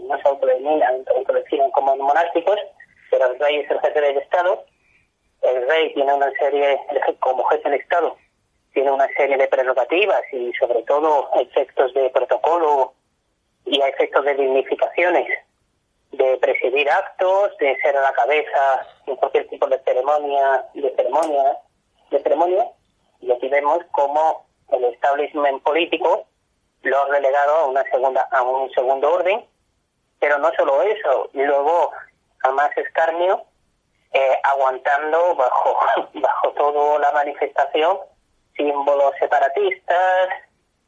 [0.04, 1.04] no se autodenominan,
[1.74, 2.60] como monárquicos,
[3.10, 4.64] pero el rey es el jefe del Estado,
[5.42, 6.80] el rey tiene una serie,
[7.20, 8.16] como jefe del Estado,
[8.74, 12.94] tiene una serie de prerrogativas y sobre todo efectos de protocolo
[13.66, 15.28] y efectos de dignificaciones
[16.14, 21.58] de presidir actos, de ser a la cabeza en cualquier tipo de ceremonia, de ceremonia,
[22.12, 22.68] de ceremonia,
[23.20, 26.26] y aquí vemos cómo el establishment político
[26.84, 29.44] lo ha relegado a una segunda, a un segundo orden,
[30.20, 31.92] pero no solo eso, luego
[32.44, 33.44] a más escarnio,
[34.12, 35.80] eh, aguantando bajo,
[36.14, 37.98] bajo toda la manifestación
[38.56, 40.30] símbolos separatistas,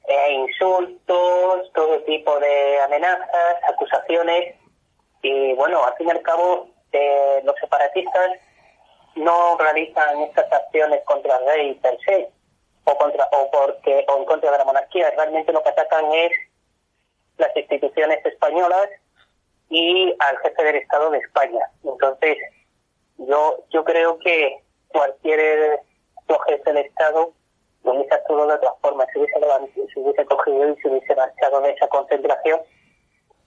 [0.08, 4.56] e insultos, todo tipo de amenazas, acusaciones
[5.22, 8.32] y bueno, al fin y al cabo, eh, los separatistas
[9.16, 12.30] no realizan estas acciones contra el rey per se,
[12.84, 15.10] o, contra, o, porque, o en contra de la monarquía.
[15.12, 16.32] Realmente lo que atacan es
[17.38, 18.88] las instituciones españolas
[19.70, 21.72] y al jefe del Estado de España.
[21.84, 22.38] Entonces,
[23.18, 25.80] yo, yo creo que cualquier
[26.48, 27.34] jefe del Estado
[27.86, 29.40] lo hubiese actuado de otra forma, se hubiese,
[29.94, 32.60] se hubiese cogido y se hubiese marchado de esa concentración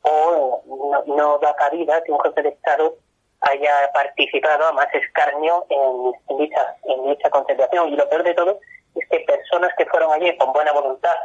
[0.03, 2.95] o no, no, da cabida que un jefe de Estado
[3.41, 7.89] haya participado a más escarnio en, dicha, en dicha concentración.
[7.89, 8.59] Y lo peor de todo
[8.95, 11.17] es que personas que fueron allí con buena voluntad,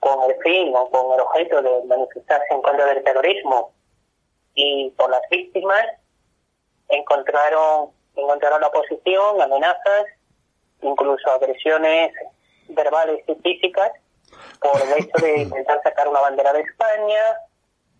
[0.00, 3.72] con el fin o con el objeto de manifestarse en contra del terrorismo
[4.54, 5.84] y por las víctimas,
[6.88, 10.06] encontraron, encontraron la oposición, amenazas,
[10.84, 12.12] incluso agresiones
[12.68, 13.92] verbales y físicas
[14.60, 17.38] por el hecho de intentar sacar una bandera de España,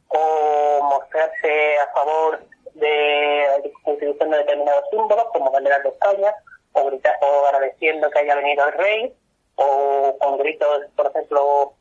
[0.09, 2.41] o mostrarse a favor
[2.75, 6.35] de utilizando determinados símbolos como banderas de España
[6.73, 9.15] o, gritar, o agradeciendo que haya venido el rey
[9.57, 11.73] o con gritos, por ejemplo,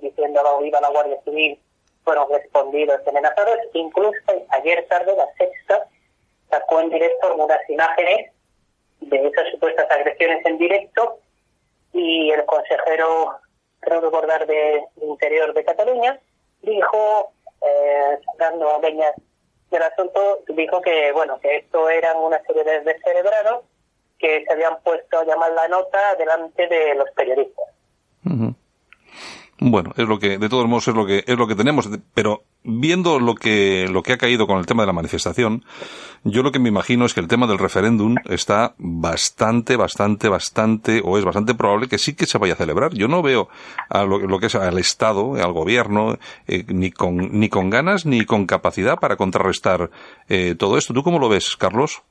[0.00, 1.58] diciendo viva la Guardia Civil,
[2.04, 3.58] fueron respondidos amenazados.
[3.72, 4.18] Incluso
[4.50, 5.86] ayer tarde la sexta
[6.50, 8.30] sacó en directo algunas imágenes
[9.08, 11.18] de esas supuestas agresiones en directo
[11.92, 13.32] y el consejero,
[13.80, 16.18] creo recordar, de Interior de Cataluña
[16.62, 17.32] dijo
[17.62, 19.12] eh, dando leñas
[19.70, 23.64] del asunto, dijo que, bueno, que esto eran una serie de descerebrados
[24.18, 27.64] que se habían puesto a llamar la nota delante de los periodistas.
[29.58, 32.42] Bueno, es lo que, de todos modos, es lo que, es lo que tenemos, pero
[32.64, 35.64] viendo lo que, lo que ha caído con el tema de la manifestación,
[36.24, 41.02] yo lo que me imagino es que el tema del referéndum está bastante, bastante, bastante,
[41.04, 42.94] o es bastante probable que sí que se vaya a celebrar.
[42.94, 43.48] Yo no veo
[43.90, 48.24] a lo, que es al Estado, al gobierno, eh, ni con, ni con ganas ni
[48.24, 49.90] con capacidad para contrarrestar
[50.28, 50.94] eh, todo esto.
[50.94, 52.02] ¿Tú cómo lo ves, Carlos?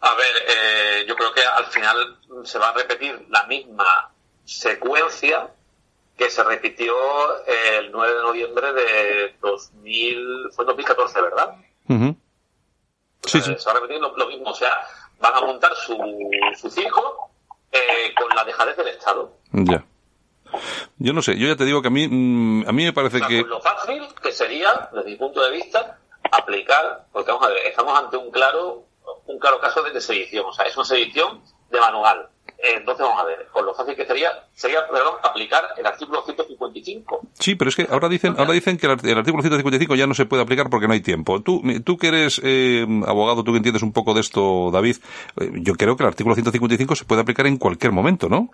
[0.00, 4.12] A ver, eh, yo creo que al final se va a repetir la misma
[4.44, 5.50] secuencia
[6.18, 6.94] que se repitió
[7.46, 11.54] el 9 de noviembre de 2000, fue 2014, ¿verdad?
[13.22, 13.54] Sí, sí.
[13.56, 14.72] Se va a repetir lo, mismo, o sea,
[15.20, 15.96] van a montar su,
[16.56, 17.30] su circo
[17.70, 19.32] eh, con la dejadez del Estado.
[19.52, 19.84] Ya.
[20.96, 23.20] Yo no sé, yo ya te digo que a mí, mm, a mí me parece
[23.20, 23.42] que...
[23.42, 25.98] Lo fácil que sería, desde mi punto de vista,
[26.32, 28.84] aplicar, porque vamos a ver, estamos ante un claro,
[29.26, 32.28] un claro caso de sedición, o sea, es una sedición de manual.
[32.60, 37.20] Entonces, vamos a ver, con lo fácil que sería, sería, perdón, aplicar el artículo 155.
[37.34, 40.26] Sí, pero es que ahora dicen, ahora dicen que el, artículo 155 ya no se
[40.26, 41.40] puede aplicar porque no hay tiempo.
[41.40, 44.96] Tú, tú que eres eh, abogado, tú que entiendes un poco de esto, David,
[45.40, 48.50] eh, yo creo que el artículo 155 se puede aplicar en cualquier momento, ¿no?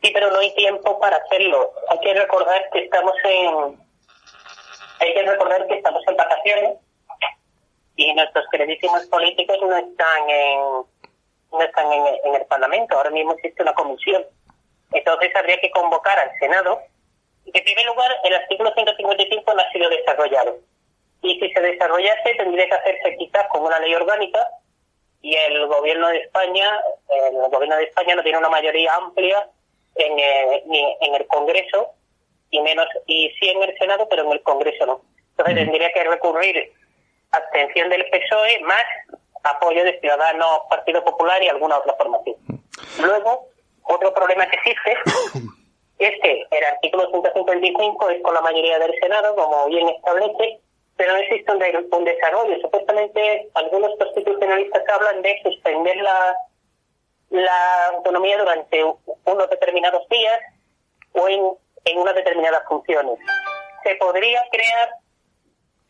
[0.00, 1.72] Sí, pero no hay tiempo para hacerlo.
[1.88, 3.80] Hay que recordar que estamos en,
[5.00, 6.78] hay que recordar que estamos en vacaciones
[7.96, 10.91] y nuestros queridísimos políticos no están en
[11.52, 14.24] no están en, el Parlamento, ahora mismo existe una comisión.
[14.92, 16.80] Entonces habría que convocar al Senado.
[17.46, 20.58] En primer lugar, el artículo 155 no ha sido desarrollado.
[21.22, 24.46] Y si se desarrollase, tendría que hacerse quizás con una ley orgánica
[25.22, 26.68] y el gobierno de España,
[27.08, 29.48] el gobierno de España no tiene una mayoría amplia
[29.94, 31.92] en, eh, ni en el Congreso
[32.50, 35.02] y menos y sí en el Senado, pero en el Congreso no.
[35.30, 36.72] Entonces tendría que recurrir
[37.30, 38.84] abstención del PSOE más
[39.42, 42.36] apoyo de Ciudadanos, Partido Popular y alguna otra formación.
[43.00, 43.48] Luego,
[43.84, 44.96] otro problema que existe
[45.98, 50.60] es que el artículo 155 es con la mayoría del Senado, como bien establece,
[50.96, 52.60] pero no existe un, desarrollo.
[52.60, 56.36] Supuestamente algunos constitucionalistas hablan de suspender la,
[57.30, 60.38] la autonomía durante unos determinados días
[61.12, 61.42] o en,
[61.84, 63.18] en unas determinadas funciones.
[63.84, 64.90] Se podría crear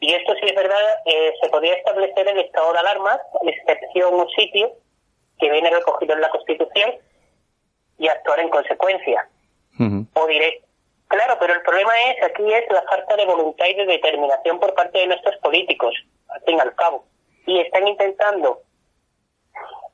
[0.02, 4.28] y esto sí es verdad, eh, se podría establecer el estado de alarma, excepción un
[4.30, 4.72] sitio
[5.38, 6.96] que viene recogido en la Constitución
[7.98, 9.28] y actuar en consecuencia.
[10.14, 10.62] O diré,
[11.06, 14.74] claro, pero el problema es, aquí es la falta de voluntad y de determinación por
[14.74, 15.94] parte de nuestros políticos,
[16.30, 17.04] al fin y al cabo.
[17.46, 18.60] Y están intentando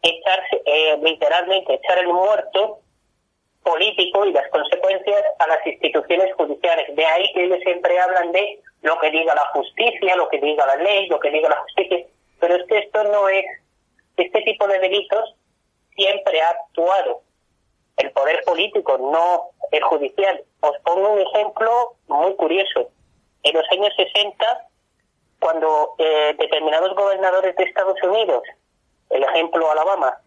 [0.00, 2.80] echarse, eh, literalmente echar el muerto
[3.62, 6.96] político y las consecuencias a las instituciones judiciales.
[6.96, 10.66] De ahí que ellos siempre hablan de lo que diga la justicia, lo que diga
[10.66, 12.06] la ley, lo que diga la justicia.
[12.40, 13.44] Pero es que esto no es,
[14.16, 15.34] este tipo de delitos
[15.94, 17.22] siempre ha actuado
[17.96, 20.42] el poder político, no el judicial.
[20.60, 22.90] Os pongo un ejemplo muy curioso.
[23.42, 24.68] En los años 60,
[25.40, 28.42] cuando eh, determinados gobernadores de Estados Unidos,
[29.10, 30.20] el ejemplo Alabama,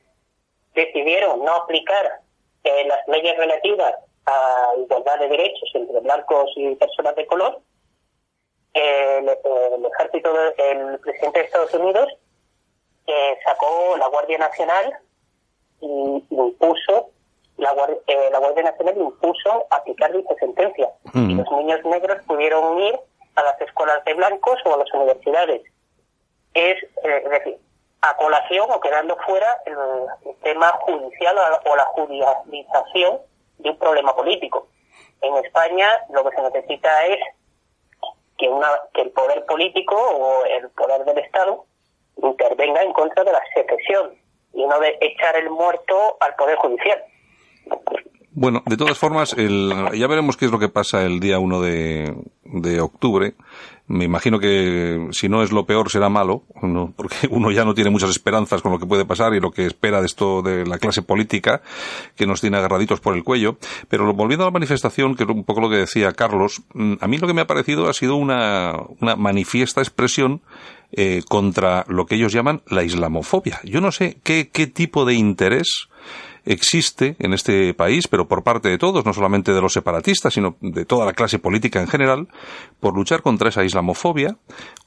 [0.74, 2.20] decidieron no aplicar
[2.64, 3.95] eh, las leyes relativas
[4.26, 7.60] a igualdad de derechos entre blancos y personas de color,
[8.74, 12.08] el, ejército, el presidente de Estados Unidos
[13.08, 14.98] eh, sacó la Guardia Nacional
[15.82, 17.10] y impuso
[17.58, 17.76] la,
[18.08, 23.00] eh, la Guardia Nacional impuso aplicar dicha sentencia y los niños negros pudieron ir
[23.36, 25.62] a las escuelas de blancos o a las universidades.
[26.54, 27.58] Es, eh, decir,
[28.02, 29.76] a colación o quedando fuera el,
[30.42, 33.20] tema judicial o la judicialización
[33.60, 34.68] de un problema político.
[35.22, 37.20] En España lo que se necesita es
[38.42, 41.66] que, una, que el poder político o el poder del Estado
[42.18, 44.16] intervenga en contra de la secesión
[44.54, 47.04] y no de echar el muerto al poder judicial.
[48.32, 51.62] Bueno, de todas formas, el, ya veremos qué es lo que pasa el día 1
[51.62, 52.16] de,
[52.46, 53.34] de octubre.
[53.92, 56.44] Me imagino que si no es lo peor será malo,
[56.96, 59.66] porque uno ya no tiene muchas esperanzas con lo que puede pasar y lo que
[59.66, 61.62] espera de esto de la clase política,
[62.16, 63.58] que nos tiene agarraditos por el cuello.
[63.89, 67.08] Pero volviendo a la manifestación, que es un poco lo que decía Carlos, mm, a
[67.08, 70.42] mí lo que me ha parecido ha sido una, una manifiesta expresión
[70.94, 73.60] eh, contra lo que ellos llaman la islamofobia.
[73.64, 75.89] Yo no sé qué, qué tipo de interés
[76.46, 80.56] existe en este país, pero por parte de todos, no solamente de los separatistas, sino
[80.62, 82.28] de toda la clase política en general,
[82.80, 84.38] por luchar contra esa islamofobia,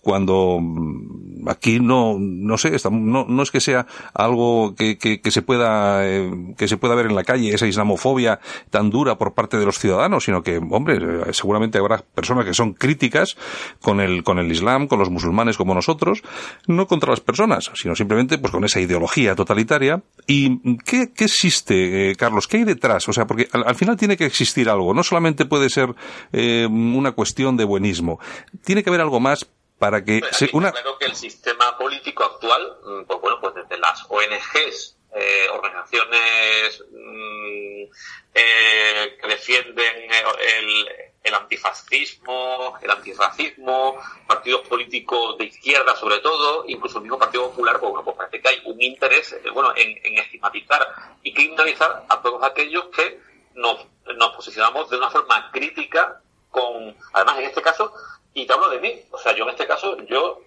[0.05, 5.43] cuando mm, aquí no, no sé, no, no es que sea algo que, que, se
[5.43, 8.39] pueda, eh, que se pueda ver en la calle, esa islamofobia
[8.71, 12.55] tan dura por parte de los ciudadanos, sino que, hombre, eh, seguramente habrá personas que
[12.55, 13.37] son críticas
[13.81, 16.23] con el, con el Islam, con los musulmanes como nosotros,
[16.67, 20.03] no contra las personas, sino simplemente pues con esa ideología totalitaria.
[20.27, 22.47] ¿Y qué, qué existe, eh, Carlos?
[22.47, 23.09] ¿Qué hay detrás?
[23.09, 24.93] O sea, porque al, final tiene que existir algo.
[24.95, 25.95] No solamente puede ser
[26.33, 28.19] eh, una cuestión de buenismo.
[28.65, 29.47] Tiene que haber algo más
[29.85, 30.23] para que...
[30.31, 30.73] se, una...
[30.73, 36.83] Claro que el sistema político actual, mm, pues bueno, pues desde las ONGs, eh, organizaciones
[36.91, 37.85] mm,
[38.33, 40.89] que defienden el,
[41.23, 47.79] el antifascismo, el antirracismo, partidos políticos de izquierda sobre todo, incluso el mismo Partido Popular,
[47.79, 50.87] pues, bueno, pues parece que hay un interés eh, bueno, en, en estigmatizar
[51.23, 53.21] y criminalizar a todos aquellos que
[53.55, 57.93] nos, nos posicionamos de una forma crítica con, además en este caso,
[58.35, 60.43] y te hablo de mí, o sea, yo en este caso, yo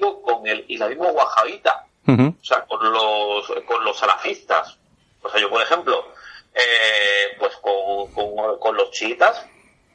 [0.00, 4.78] con el islamismo wahabita, o sea, con los, con los salafistas.
[5.22, 6.12] O sea, yo, por ejemplo,
[6.54, 9.46] eh, pues con, con, con los chiitas,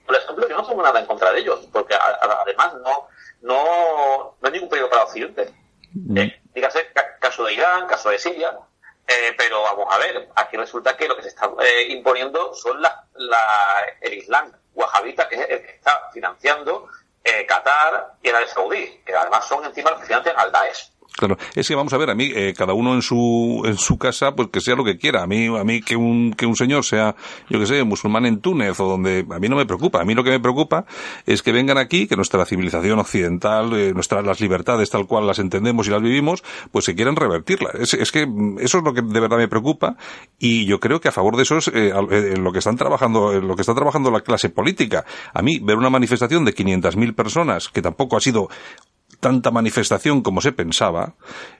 [0.05, 3.07] por ejemplo, yo no tengo nada en contra de ellos, porque además no,
[3.41, 5.53] no, no hay ningún peligro para Occidente.
[6.15, 8.57] Eh, dígase, caso de Irán, caso de Siria,
[9.07, 12.81] eh, pero vamos a ver, aquí resulta que lo que se está eh, imponiendo son
[12.81, 16.87] la, la, el Islam wahabita, que es el que está financiando
[17.23, 20.91] eh, Qatar y Arabia Saudí, que además son encima los que financian al Daesh.
[21.17, 23.97] Claro, es que vamos a ver, a mí, eh, cada uno en su, en su
[23.97, 25.23] casa, pues que sea lo que quiera.
[25.23, 27.15] A mí, a mí que un, que un señor sea,
[27.49, 29.99] yo que sé, musulmán en Túnez o donde, a mí no me preocupa.
[29.99, 30.85] A mí lo que me preocupa
[31.25, 35.39] es que vengan aquí, que nuestra civilización occidental, eh, nuestras, las libertades tal cual las
[35.39, 37.73] entendemos y las vivimos, pues se quieran revertirlas.
[37.75, 38.27] Es, es que
[38.59, 39.97] eso es lo que de verdad me preocupa
[40.37, 43.33] y yo creo que a favor de eso es eh, en lo que están trabajando,
[43.33, 45.03] en lo que está trabajando la clase política.
[45.33, 48.49] A mí, ver una manifestación de 500.000 personas, que tampoco ha sido
[49.19, 51.15] tanta manifestación como se pensaba,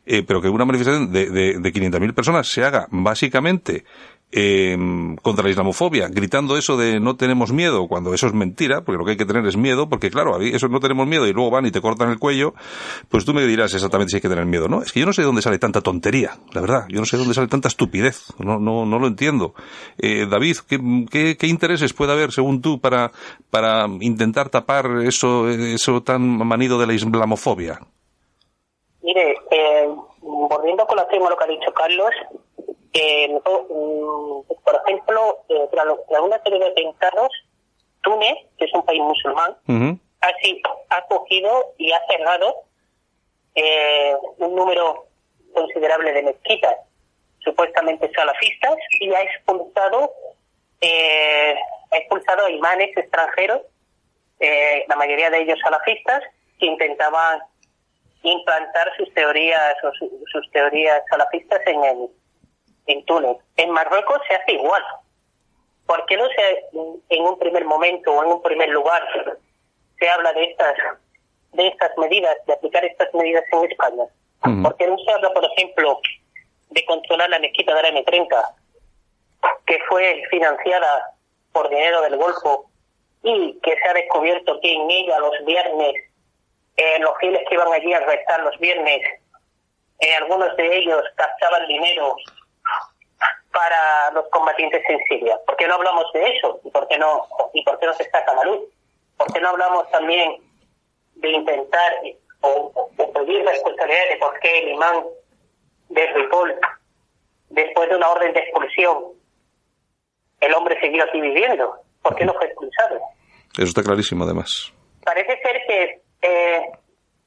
[0.06, 3.86] eh, pero que una manifestación de, de, de 500.000 personas se haga básicamente
[4.32, 4.78] eh,
[5.22, 9.06] contra la islamofobia, gritando eso de no tenemos miedo, cuando eso es mentira, porque lo
[9.06, 11.66] que hay que tener es miedo, porque claro, eso no tenemos miedo y luego van
[11.66, 12.54] y te cortan el cuello,
[13.10, 14.82] pues tú me dirás exactamente si hay que tener miedo, ¿no?
[14.82, 17.16] Es que yo no sé de dónde sale tanta tontería, la verdad, yo no sé
[17.16, 19.54] de dónde sale tanta estupidez, no, no, no lo entiendo.
[19.98, 23.12] Eh, David, ¿qué, ¿qué, qué, intereses puede haber, según tú, para,
[23.50, 27.80] para intentar tapar eso, eso tan manido de la islamofobia?
[29.02, 29.88] Mire, eh,
[30.22, 32.12] volviendo con la tema lo que ha dicho Carlos,
[33.00, 35.86] eh, por ejemplo, eh, tras
[36.22, 37.30] una serie de atentados,
[38.02, 40.00] Túnez, que es un país musulmán, uh -huh.
[40.90, 42.56] ha cogido y ha cerrado
[43.56, 45.08] eh, un número
[45.54, 46.76] considerable de mezquitas
[47.40, 50.14] supuestamente salafistas y ha expulsado
[50.82, 51.56] eh,
[51.92, 53.62] ha expulsado a imanes extranjeros,
[54.40, 56.22] eh, la mayoría de ellos salafistas,
[56.60, 57.40] que intentaban
[58.24, 62.10] implantar sus teorías o su, sus teorías salafistas en el
[62.88, 63.38] en Túnez.
[63.58, 64.84] En Marruecos se hace igual.
[65.86, 66.66] ¿Por qué no se
[67.10, 69.04] en un primer momento o en un primer lugar
[70.00, 70.76] se habla de estas
[71.54, 74.04] de estas medidas, de aplicar estas medidas en España?
[74.04, 74.64] Uh -huh.
[74.64, 76.00] ¿Por qué no se habla, por ejemplo,
[76.70, 78.56] de controlar la mezquita de la M30,
[79.66, 81.14] que fue financiada
[81.52, 82.70] por dinero del Golfo
[83.24, 85.94] y que se ha descubierto que en ella los viernes,
[86.76, 89.02] eh, los fieles que iban allí a rezar los viernes,
[90.00, 92.16] eh, algunos de ellos captaban dinero
[93.58, 95.36] para los combatientes en Siria.
[95.48, 96.62] ¿Por qué no hablamos de eso?
[96.64, 98.60] ¿Y por qué no, y por qué no se saca la luz?
[99.18, 100.40] ¿Por qué no hablamos también
[101.16, 101.92] de intentar
[102.42, 105.04] o, o pedir responsabilidad de por qué el imán
[105.90, 106.56] de Ripoll,
[107.50, 109.06] después de una orden de expulsión,
[110.40, 111.82] el hombre siguió aquí viviendo?
[112.04, 113.00] ¿Por qué no fue expulsado?
[113.58, 114.72] Eso está clarísimo, además.
[115.04, 116.62] Parece ser que eh,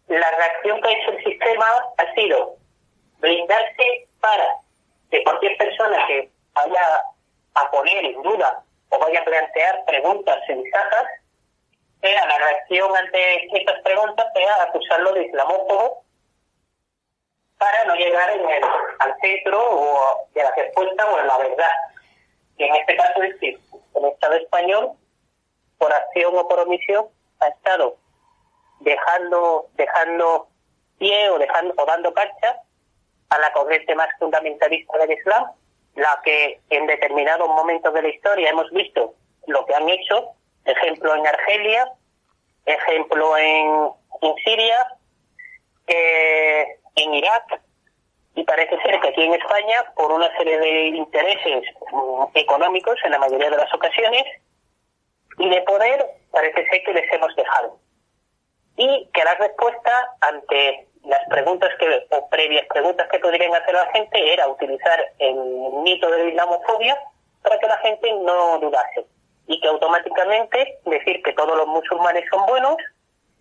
[0.07, 1.67] la reacción que ha hecho el sistema
[1.99, 2.55] ha sido
[3.19, 4.45] blindarse para
[5.11, 7.03] que cualquier persona que vaya
[7.55, 11.07] a poner en duda o vaya a plantear preguntas sensatas,
[12.01, 16.05] sea la reacción ante estas preguntas sea acusarlo de islamófobo
[17.59, 18.65] para no llegar en el,
[19.01, 21.71] al centro o de la respuesta o en la verdad.
[22.57, 23.59] Y en este caso es que
[23.97, 24.93] el Estado español,
[25.79, 27.07] por acción o por omisión,
[27.41, 27.97] ha estado
[28.81, 30.49] dejando, dejando
[30.99, 32.63] pie o dejando o dando cancha
[33.31, 35.45] a la corriente más fundamentalista del Islam,
[35.95, 39.15] la que en determinados momentos de la historia hemos visto
[39.47, 40.31] lo que han hecho,
[40.65, 41.93] ejemplo en Argelia,
[42.67, 43.91] ejemplo en,
[44.23, 44.87] en Siria,
[45.87, 46.67] eh,
[46.97, 47.61] en Irak,
[48.35, 53.11] y parece ser que aquí en España, por una serie de intereses um, económicos en
[53.13, 54.25] la mayoría de las ocasiones,
[55.39, 57.79] y de poder, parece ser que les hemos dejado.
[58.77, 63.87] Y que la respuesta ante las preguntas que, o previas preguntas que podrían hacer la
[63.93, 65.35] gente era utilizar el
[65.83, 66.99] mito de la islamofobia
[67.43, 69.07] para que la gente no dudase
[69.47, 72.77] y que automáticamente decir que todos los musulmanes son buenos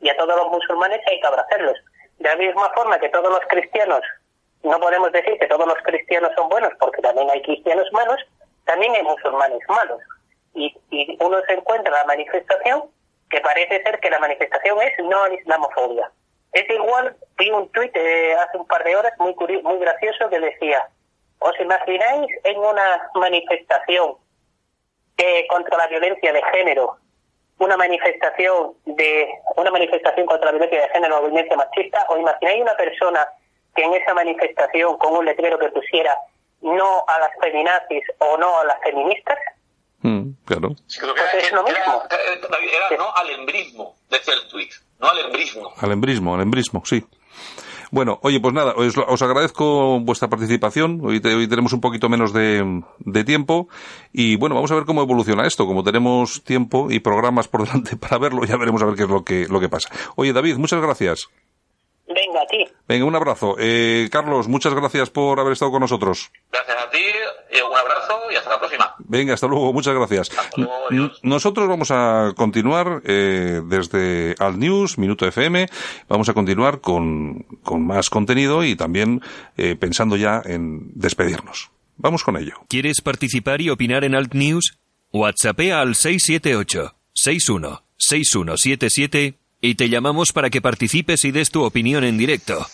[0.01, 1.77] y a todos los musulmanes hay que abrazarlos.
[2.17, 4.01] De la misma forma que todos los cristianos,
[4.63, 8.19] no podemos decir que todos los cristianos son buenos porque también hay cristianos malos,
[8.65, 10.01] también hay musulmanes malos.
[10.53, 12.83] Y, y uno se encuentra en la manifestación
[13.29, 16.11] que parece ser que la manifestación es no islamofobia.
[16.51, 20.39] Es igual, vi un tuit eh, hace un par de horas muy muy gracioso que
[20.39, 20.87] decía,
[21.39, 24.15] ¿os imagináis en una manifestación
[25.17, 26.97] eh, contra la violencia de género
[27.59, 29.27] una manifestación de
[29.57, 33.27] una manifestación contra la violencia de género o violencia machista, o imagináis una persona
[33.75, 36.17] que en esa manifestación con un letrero que pusiera
[36.61, 39.37] no a las feminazis o no a las feministas,
[40.01, 40.69] Mm, claro.
[40.69, 42.03] pues es lo mismo.
[42.09, 45.73] Era, no al embrismo, decía el tuit, no al embrismo.
[45.77, 47.03] Al embrismo, al embrismo, sí.
[47.91, 50.99] Bueno, oye, pues nada, os, agradezco vuestra participación.
[51.03, 53.67] Hoy, hoy tenemos un poquito menos de, de tiempo
[54.13, 55.65] y bueno, vamos a ver cómo evoluciona esto.
[55.65, 59.09] Como tenemos tiempo y programas por delante para verlo, ya veremos a ver qué es
[59.09, 59.89] lo que, lo que pasa.
[60.15, 61.29] Oye, David, muchas gracias.
[62.09, 62.65] Venga, a ti.
[62.87, 63.55] Venga, un abrazo.
[63.59, 66.31] Eh, Carlos, muchas gracias por haber estado con nosotros.
[66.51, 66.97] Gracias a ti,
[67.51, 68.95] eh, un abrazo y hasta la próxima.
[68.99, 70.31] Venga, hasta luego, muchas gracias.
[70.89, 75.67] N- Nosotros vamos a continuar eh, desde Alt News, Minuto FM,
[76.07, 79.21] vamos a continuar con, con más contenido y también
[79.57, 81.69] eh, pensando ya en despedirnos.
[81.97, 82.53] Vamos con ello.
[82.69, 84.79] ¿Quieres participar y opinar en Alt News?
[85.11, 92.03] WhatsAppea al 678 61 6177 y te llamamos para que participes y des tu opinión
[92.03, 92.65] en directo.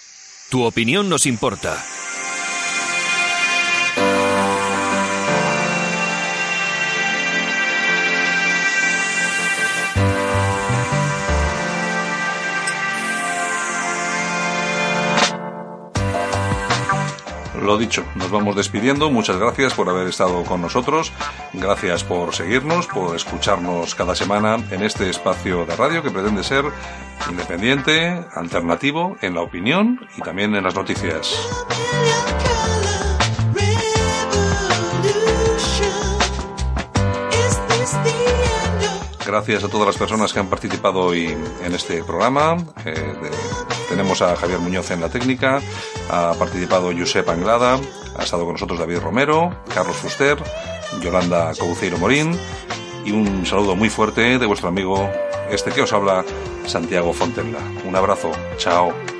[0.51, 1.83] Tu opinión nos importa.
[17.75, 19.11] Lo dicho, nos vamos despidiendo.
[19.11, 21.11] Muchas gracias por haber estado con nosotros.
[21.51, 26.63] Gracias por seguirnos, por escucharnos cada semana en este espacio de radio que pretende ser
[27.29, 31.37] independiente, alternativo en la opinión y también en las noticias.
[39.27, 41.25] Gracias a todas las personas que han participado hoy
[41.61, 42.55] en este programa.
[42.85, 43.64] Eh,
[43.95, 45.61] tenemos a Javier Muñoz en la técnica,
[46.09, 47.79] ha participado Josep Anglada,
[48.17, 50.37] ha estado con nosotros David Romero, Carlos Fuster,
[50.99, 52.37] Yolanda Couceiro Morín
[53.05, 55.09] y un saludo muy fuerte de vuestro amigo,
[55.49, 56.25] este que os habla,
[56.65, 57.59] Santiago Fontella.
[57.85, 59.14] Un abrazo, chao.